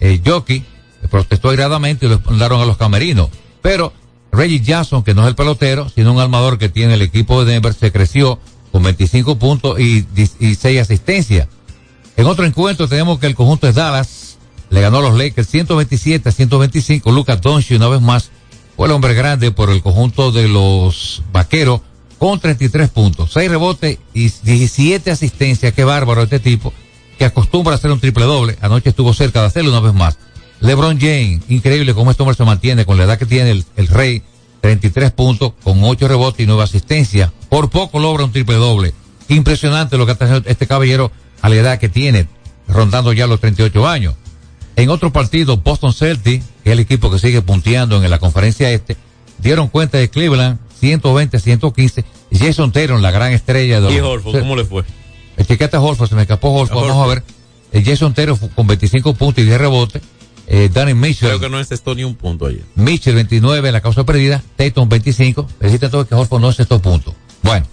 [0.00, 0.64] eh, Jockey,
[1.10, 3.28] protestó airadamente y lo mandaron a los camerinos.
[3.62, 3.92] Pero
[4.32, 7.52] Reggie Jackson, que no es el pelotero, sino un armador que tiene el equipo de
[7.52, 8.38] Denver, se creció
[8.72, 10.06] con 25 puntos y,
[10.38, 11.48] y 6 asistencias.
[12.16, 14.38] En otro encuentro tenemos que el conjunto de Dallas
[14.68, 17.10] le ganó a los Lakers 127 a 125.
[17.12, 18.30] Lucas Doncic una vez más
[18.76, 21.80] fue el hombre grande por el conjunto de los Vaqueros
[22.18, 25.72] con 33 puntos, 6 rebotes y 17 asistencias.
[25.72, 26.72] Qué bárbaro este tipo
[27.20, 28.56] que acostumbra a hacer un triple doble.
[28.62, 30.16] Anoche estuvo cerca de hacerlo una vez más.
[30.60, 33.88] LeBron James, increíble cómo este hombre se mantiene con la edad que tiene el, el
[33.88, 34.22] Rey,
[34.62, 37.30] 33 puntos con 8 rebotes y 9 asistencias.
[37.50, 38.94] Por poco logra un triple doble.
[39.28, 41.12] Impresionante lo que está haciendo este caballero
[41.42, 42.26] a la edad que tiene,
[42.66, 44.14] rondando ya los 38 años.
[44.76, 48.70] En otro partido, Boston Celtics, que es el equipo que sigue punteando en la conferencia
[48.70, 48.96] este,
[49.36, 52.02] dieron cuenta de Cleveland 120 a 115.
[52.32, 54.84] Jason Taylor, la gran estrella de ¿Y los- Horford, cómo le fue?
[55.40, 57.22] El chiquete Horford, se me escapó Horford, A vamos a ver.
[57.72, 60.02] Eh, Jason fu- con 25 puntos y 10 rebotes.
[60.46, 62.62] Eh, Danny Mitchell, Creo que no encestó ni un punto ayer.
[62.74, 64.42] Mitchell 29, la causa perdida.
[64.56, 65.46] Tatum 25.
[65.60, 67.14] Necesita entonces que Horford no encestó puntos.
[67.42, 67.66] Bueno,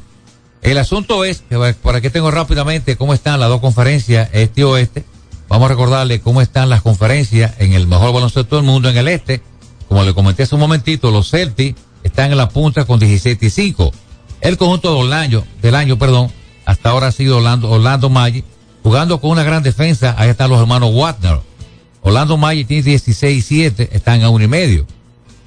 [0.61, 4.63] el asunto es, que por aquí tengo rápidamente cómo están las dos conferencias, este y
[4.63, 5.03] oeste.
[5.49, 9.07] Vamos a recordarle cómo están las conferencias en el mejor baloncesto del mundo en el
[9.07, 9.41] este.
[9.87, 13.49] Como le comenté hace un momentito, los Celtics están en la punta con 17 y
[13.49, 13.91] 5.
[14.41, 16.31] El conjunto del año, del año, perdón,
[16.67, 18.43] hasta ahora ha sido Orlando, Orlando Magic,
[18.83, 20.13] jugando con una gran defensa.
[20.17, 21.39] Ahí están los hermanos Wagner.
[22.01, 24.85] Orlando Magic tiene 16 y 7, están a uno y medio.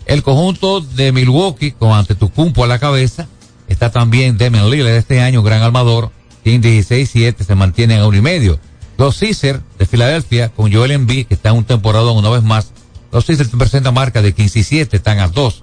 [0.06, 3.28] El conjunto de Milwaukee, con Antetokounmpo a la cabeza,
[3.68, 6.10] está también Damian Lillard este año, gran armador,
[6.42, 8.58] tiene 16 y 7, se mantienen a uno y medio.
[8.96, 12.72] Los Caesars de Filadelfia, con Joel Embiid, que está en un temporada una vez más,
[13.12, 15.62] los Caesars presentan marca de 15 y 7, están a 2.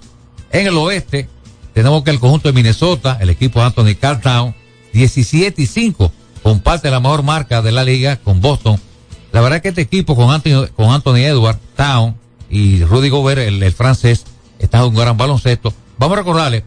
[0.52, 1.28] En el oeste,
[1.74, 4.54] tenemos que el conjunto de Minnesota, el equipo de Anthony Cartown,
[4.92, 6.12] 17 y 5,
[6.42, 8.80] comparte la mejor marca de la liga con Boston.
[9.32, 12.16] La verdad que este equipo con Anthony, con Anthony Edwards, Town
[12.50, 14.24] y Rudy Gobert, el, francés,
[14.58, 15.72] está en un gran baloncesto.
[15.98, 16.64] Vamos a recordarle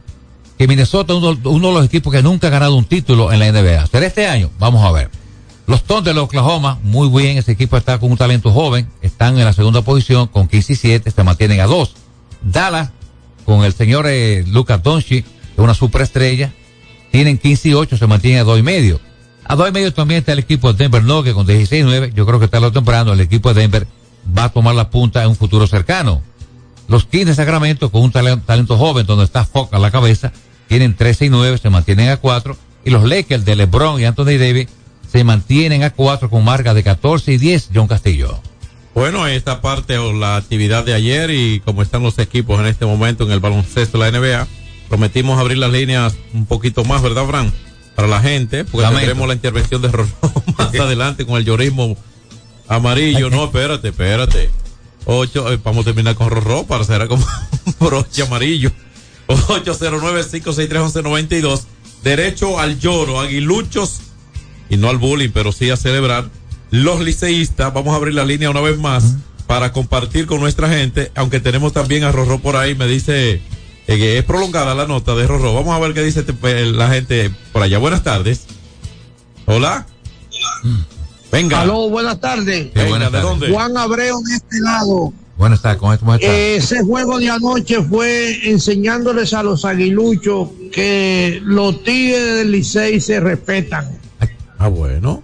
[0.58, 3.52] que Minnesota es uno, de los equipos que nunca ha ganado un título en la
[3.52, 3.88] NBA.
[3.88, 4.52] ¿Será este año?
[4.60, 5.10] Vamos a ver.
[5.66, 9.46] Los Thunder de Oklahoma, muy bien, ese equipo está con un talento joven, están en
[9.46, 11.96] la segunda posición con 15 y 7, se mantienen a 2.
[12.42, 12.92] Dallas,
[13.46, 16.54] con el señor eh, Lucas Doncic, es una superestrella,
[17.12, 19.00] tienen 15 y 8, se mantienen a 2 y medio.
[19.46, 22.12] A 2 y medio también está el equipo de Denver Nuggets con 16 y 9,
[22.16, 23.88] yo creo que tarde o temprano el equipo de Denver
[24.38, 26.22] va a tomar la punta en un futuro cercano.
[26.88, 30.32] Los Kings de Sacramento con un talento, talento joven donde está Fox a la cabeza,
[30.68, 32.56] tienen 13 y 9, se mantienen a 4.
[32.84, 34.68] Y los Lakers de LeBron y Anthony Davis
[35.12, 38.40] se mantienen a 4 con marca de 14 y 10, John Castillo.
[38.94, 42.86] Bueno, esta parte o la actividad de ayer y como están los equipos en este
[42.86, 44.48] momento en el baloncesto de la NBA,
[44.92, 47.54] prometimos abrir las líneas un poquito más, ¿verdad, Fran?
[47.96, 50.12] Para la gente, porque tendremos la intervención de Rorro
[50.58, 51.96] más adelante con el llorismo
[52.68, 53.30] amarillo.
[53.30, 54.50] No, espérate, espérate.
[55.06, 57.26] Ocho, eh, vamos a terminar con Rorro para ser como
[57.66, 58.70] un broche amarillo.
[59.30, 61.62] 809-563-1192.
[62.04, 64.02] Derecho al lloro, aguiluchos
[64.70, 66.30] y no al bullying, pero sí a celebrar.
[66.70, 69.16] Los liceístas, vamos a abrir la línea una vez más
[69.48, 73.42] para compartir con nuestra gente, aunque tenemos también a Rorro por ahí, me dice
[73.94, 75.54] eh, que es prolongada la nota de Rorro.
[75.54, 77.78] Vamos a ver qué dice este, la gente por allá.
[77.78, 78.46] Buenas tardes.
[79.46, 79.86] Hola.
[81.32, 81.62] Venga.
[81.62, 82.74] Aló, buenas tardes.
[82.74, 83.52] ¿De dónde?
[83.52, 85.14] Juan Abreu de este lado.
[85.38, 86.30] Buenas tardes, ¿cómo estás?
[86.30, 93.20] Ese juego de anoche fue enseñándoles a los aguiluchos que los tigres del Licey se
[93.20, 93.98] respetan.
[94.60, 95.24] Ah, bueno.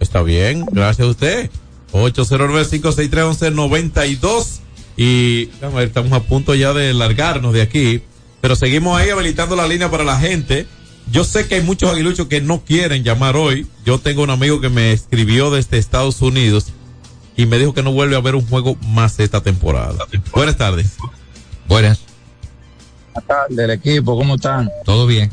[0.00, 1.50] Está bien, gracias a usted.
[1.92, 4.60] 809-563-1192.
[4.96, 8.02] Y a ver, estamos a punto ya de largarnos de aquí.
[8.40, 10.66] Pero seguimos ahí habilitando la línea para la gente.
[11.10, 13.66] Yo sé que hay muchos aguiluchos que no quieren llamar hoy.
[13.84, 16.66] Yo tengo un amigo que me escribió desde Estados Unidos
[17.36, 20.06] y me dijo que no vuelve a ver un juego más esta temporada.
[20.32, 20.96] Buenas tardes.
[21.66, 22.00] Buenas.
[23.14, 24.70] Buenas tardes, el equipo, ¿cómo están?
[24.84, 25.30] Todo bien.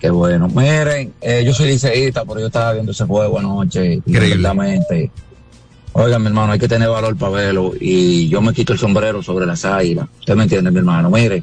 [0.00, 0.48] Qué bueno.
[0.48, 3.94] Miren, eh, yo soy liceísta, pero yo estaba viendo ese juego anoche.
[4.06, 5.10] Increíblemente.
[5.92, 7.72] Oiga, mi hermano, hay que tener valor para verlo.
[7.80, 10.06] Y yo me quito el sombrero sobre las águilas.
[10.20, 11.10] Usted me entiende, mi hermano.
[11.10, 11.42] Mire,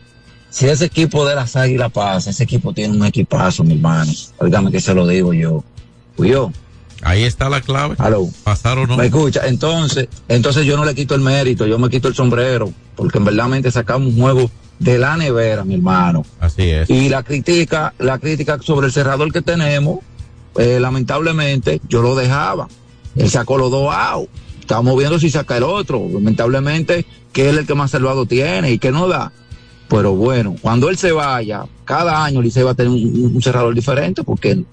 [0.50, 4.12] si ese equipo de las águilas pasa, ese equipo tiene un equipazo, mi hermano.
[4.38, 5.64] Óigame que se lo digo yo.
[6.16, 6.52] Fui yo.
[7.02, 7.96] Ahí está la clave.
[7.98, 8.28] Aló.
[8.44, 8.98] Pasar o no.
[8.98, 9.42] Me escucha.
[9.46, 13.26] Entonces, entonces yo no le quito el mérito, yo me quito el sombrero, porque en
[13.26, 16.26] verdad sacamos un juego de la nevera, mi hermano.
[16.40, 16.90] Así es.
[16.90, 20.00] Y la crítica, la crítica sobre el cerrador que tenemos,
[20.58, 22.68] eh, lamentablemente, yo lo dejaba.
[23.16, 24.30] Él sacó los dos out.
[24.60, 26.08] Estamos viendo si saca el otro.
[26.12, 29.32] Lamentablemente, que él es el que más salvado tiene y que no da.
[29.88, 34.24] Pero bueno, cuando él se vaya, cada año Licey va a tener un, cerrador diferente
[34.24, 34.66] porque el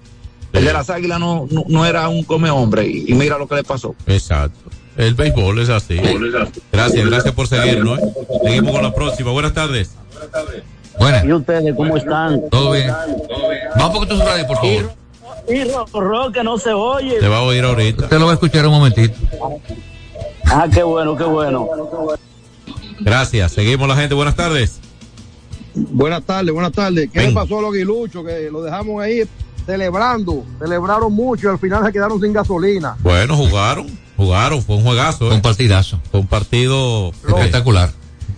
[0.51, 3.63] de las águilas no, no, era un come hombre y, y, mira lo que le
[3.63, 3.95] pasó.
[4.07, 4.71] Exacto.
[4.97, 5.99] El béisbol es así.
[6.71, 7.99] Gracias, gracias por seguirnos.
[7.99, 8.13] ¿eh?
[8.43, 9.31] Seguimos con la próxima.
[9.31, 9.91] Buenas tardes.
[10.99, 11.25] Buenas.
[11.25, 12.41] ¿Y ustedes cómo están?
[12.49, 12.91] Todo bien.
[13.75, 14.93] Vamos con tu radio, por favor.
[15.49, 17.19] Y Rorro, que no se oye.
[17.19, 18.03] Te va a oír ahorita.
[18.03, 19.15] Usted lo va a escuchar un momentito.
[20.45, 21.67] Ah, qué bueno, qué bueno.
[22.99, 23.51] Gracias.
[23.51, 24.13] Seguimos la gente.
[24.13, 24.79] Buenas tardes.
[25.75, 27.09] Buenas tardes, buenas tardes.
[27.11, 28.25] ¿Qué le pasó a los aguiluchos?
[28.25, 29.23] Que lo dejamos ahí
[29.65, 30.43] celebrando.
[30.59, 32.95] Celebraron mucho y al final se quedaron sin gasolina.
[33.01, 33.87] Bueno, jugaron.
[34.17, 34.61] Jugaron.
[34.61, 35.27] Fue un juegazo.
[35.27, 35.99] Fue un partidazo.
[36.11, 37.91] Fue un partido espectacular.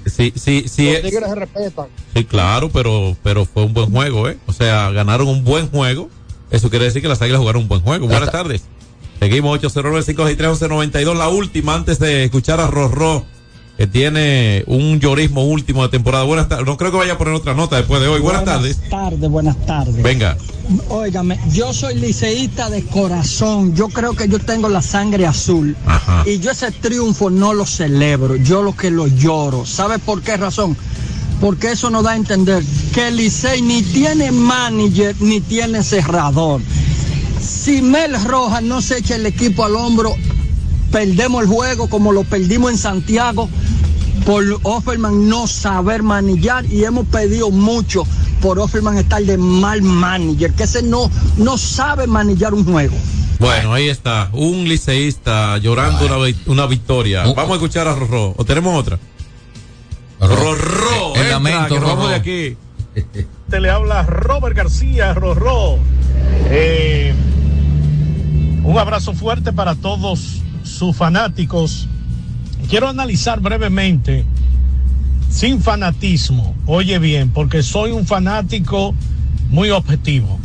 [0.05, 0.91] Sí, sí, sí.
[0.91, 1.87] Los tigres se respetan.
[2.13, 4.37] Sí, claro, pero, pero fue un buen juego, ¿eh?
[4.45, 6.09] O sea, ganaron un buen juego.
[6.51, 8.07] Eso quiere decir que las águilas jugaron un buen juego.
[8.07, 8.63] Buenas tardes.
[9.19, 13.25] Seguimos 809 La última antes de escuchar a Rorro
[13.77, 16.23] que tiene un llorismo último de temporada.
[16.23, 16.65] Buenas tardes.
[16.65, 18.21] No creo que vaya a poner otra nota después de hoy.
[18.21, 18.77] Buenas, tardes.
[18.77, 20.03] Buenas tardes, buenas tardes.
[20.03, 20.37] Venga.
[20.89, 23.75] Óigame, yo soy liceísta de corazón.
[23.75, 25.75] Yo creo que yo tengo la sangre azul.
[25.85, 26.23] Ajá.
[26.25, 28.37] Y yo ese triunfo no lo celebro.
[28.37, 29.65] Yo lo que lo lloro.
[29.65, 30.77] ¿Sabe por qué razón?
[31.41, 32.63] Porque eso nos da a entender
[32.93, 36.61] que el Licey ni tiene manager ni tiene cerrador.
[37.41, 40.15] Si Mel Rojas no se echa el equipo al hombro,
[40.91, 43.49] perdemos el juego como lo perdimos en Santiago
[44.25, 48.03] por Offerman no saber manillar y hemos pedido mucho
[48.41, 52.95] por Offerman estar de mal manager, que ese no, no sabe manillar un juego.
[53.39, 57.23] Bueno, ahí está, un liceísta llorando una, una, victoria.
[57.23, 58.97] Vamos a escuchar a Rorro, ¿o tenemos otra?
[60.19, 62.57] Rorro, el lamento, vamos de aquí.
[63.49, 65.77] Te le habla Robert García, Rorro.
[66.49, 67.13] Eh,
[68.63, 71.87] un abrazo fuerte para todos sus fanáticos
[72.69, 74.25] quiero analizar brevemente,
[75.29, 78.93] sin fanatismo, oye bien, porque soy un fanático
[79.49, 80.39] muy objetivo.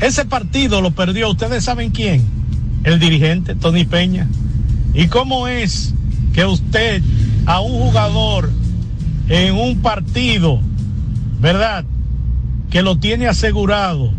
[0.00, 2.24] Ese partido lo perdió, ustedes saben quién,
[2.84, 4.28] el dirigente Tony Peña.
[4.94, 5.94] ¿Y cómo es
[6.32, 7.02] que usted
[7.46, 8.50] a un jugador
[9.28, 10.60] en un partido,
[11.40, 11.84] verdad,
[12.70, 14.12] que lo tiene asegurado,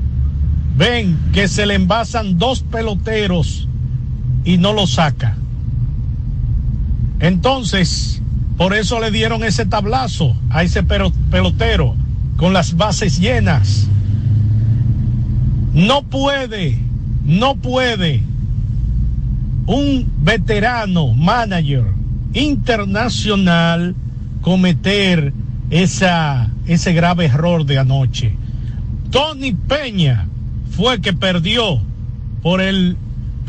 [0.77, 3.67] ven que se le envasan dos peloteros
[4.44, 5.38] y no lo saca?
[7.20, 8.22] Entonces,
[8.58, 11.96] por eso le dieron ese tablazo a ese pelotero
[12.38, 13.88] con las bases llenas.
[15.74, 16.78] No puede,
[17.24, 18.24] no puede
[19.68, 21.86] un veterano manager
[22.34, 23.96] internacional
[24.42, 25.34] cometer
[25.70, 28.36] esa, ese grave error de anoche.
[29.12, 30.28] Tony Peña
[30.72, 31.80] fue que perdió
[32.42, 32.98] por el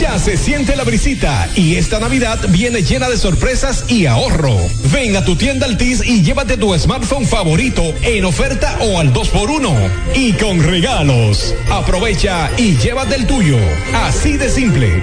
[0.00, 4.56] Ya se siente la brisita y esta Navidad viene llena de sorpresas y ahorro.
[4.92, 9.90] Ven a tu tienda Altis y llévate tu smartphone favorito en oferta o al 2x1
[10.14, 11.54] y con regalos.
[11.70, 13.58] Aprovecha y llévate el tuyo.
[13.94, 15.02] Así de simple.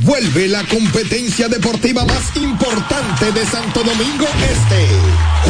[0.00, 4.86] Vuelve la competencia deportiva más importante de Santo Domingo Este.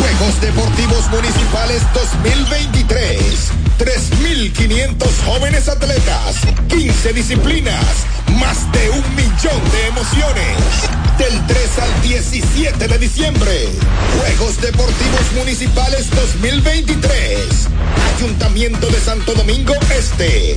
[0.01, 3.19] Juegos Deportivos Municipales 2023.
[3.79, 6.37] 3.500 jóvenes atletas,
[6.69, 7.85] 15 disciplinas,
[8.41, 10.57] más de un millón de emociones.
[11.19, 13.69] Del 3 al 17 de diciembre.
[14.19, 17.69] Juegos Deportivos Municipales 2023.
[18.17, 20.57] Ayuntamiento de Santo Domingo Este.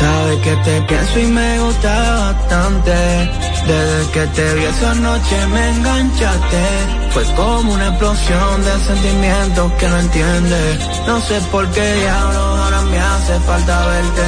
[0.00, 2.90] Sabes que te pienso y me gusta bastante.
[3.68, 7.03] Desde que te vi esa noche me enganchaste.
[7.14, 10.78] Fue como una explosión de sentimientos que no entiendes.
[11.06, 14.22] No sé por qué diablos ahora me hace falta verte.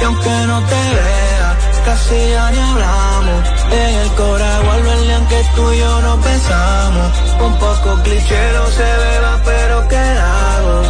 [0.00, 3.48] Y aunque no te vea, casi ya ni hablamos.
[3.70, 7.12] En el corazón vuelve aunque tú y yo nos besamos.
[7.44, 10.80] Un poco cliché lo se beba, pero ¿qué hago?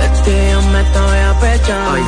[0.00, 1.98] De ti yo me estoy apechando.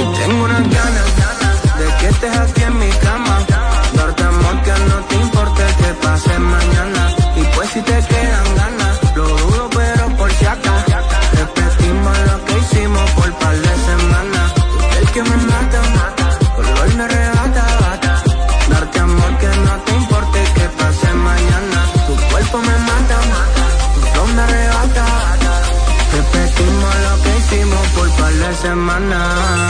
[0.00, 3.38] Y tengo unas ganas de que estés aquí en mi cama.
[3.92, 7.13] Darte amor que no te importe que pase mañana.
[7.36, 10.74] Y pues si te quedan ganas, lo dudo pero por si acá.
[11.32, 14.52] Repetimos lo que hicimos por par de semanas.
[15.00, 15.82] El que me mata,
[16.56, 18.22] color me arrebata, bata.
[18.70, 21.78] Darte amor que no te importe que pase mañana.
[22.06, 23.18] Tu cuerpo me mata,
[23.94, 25.04] tu flow me arrebata.
[26.12, 29.63] Repetimos lo que hicimos por par de semanas.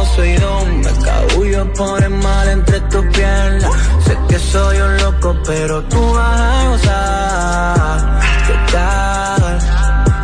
[0.00, 0.80] Poseidón.
[0.80, 3.72] Me cabullo por el mal entre tus piernas.
[4.04, 8.20] Sé que soy un loco, pero tú vas a gozar.
[8.46, 9.58] ¿Qué tal?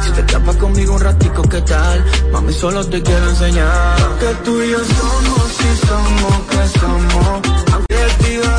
[0.03, 2.05] Si te escapas conmigo un ratico, ¿qué tal?
[2.33, 3.97] Mami, solo te quiero enseñar.
[4.21, 7.57] Que tú y yo somos, si somos, que somos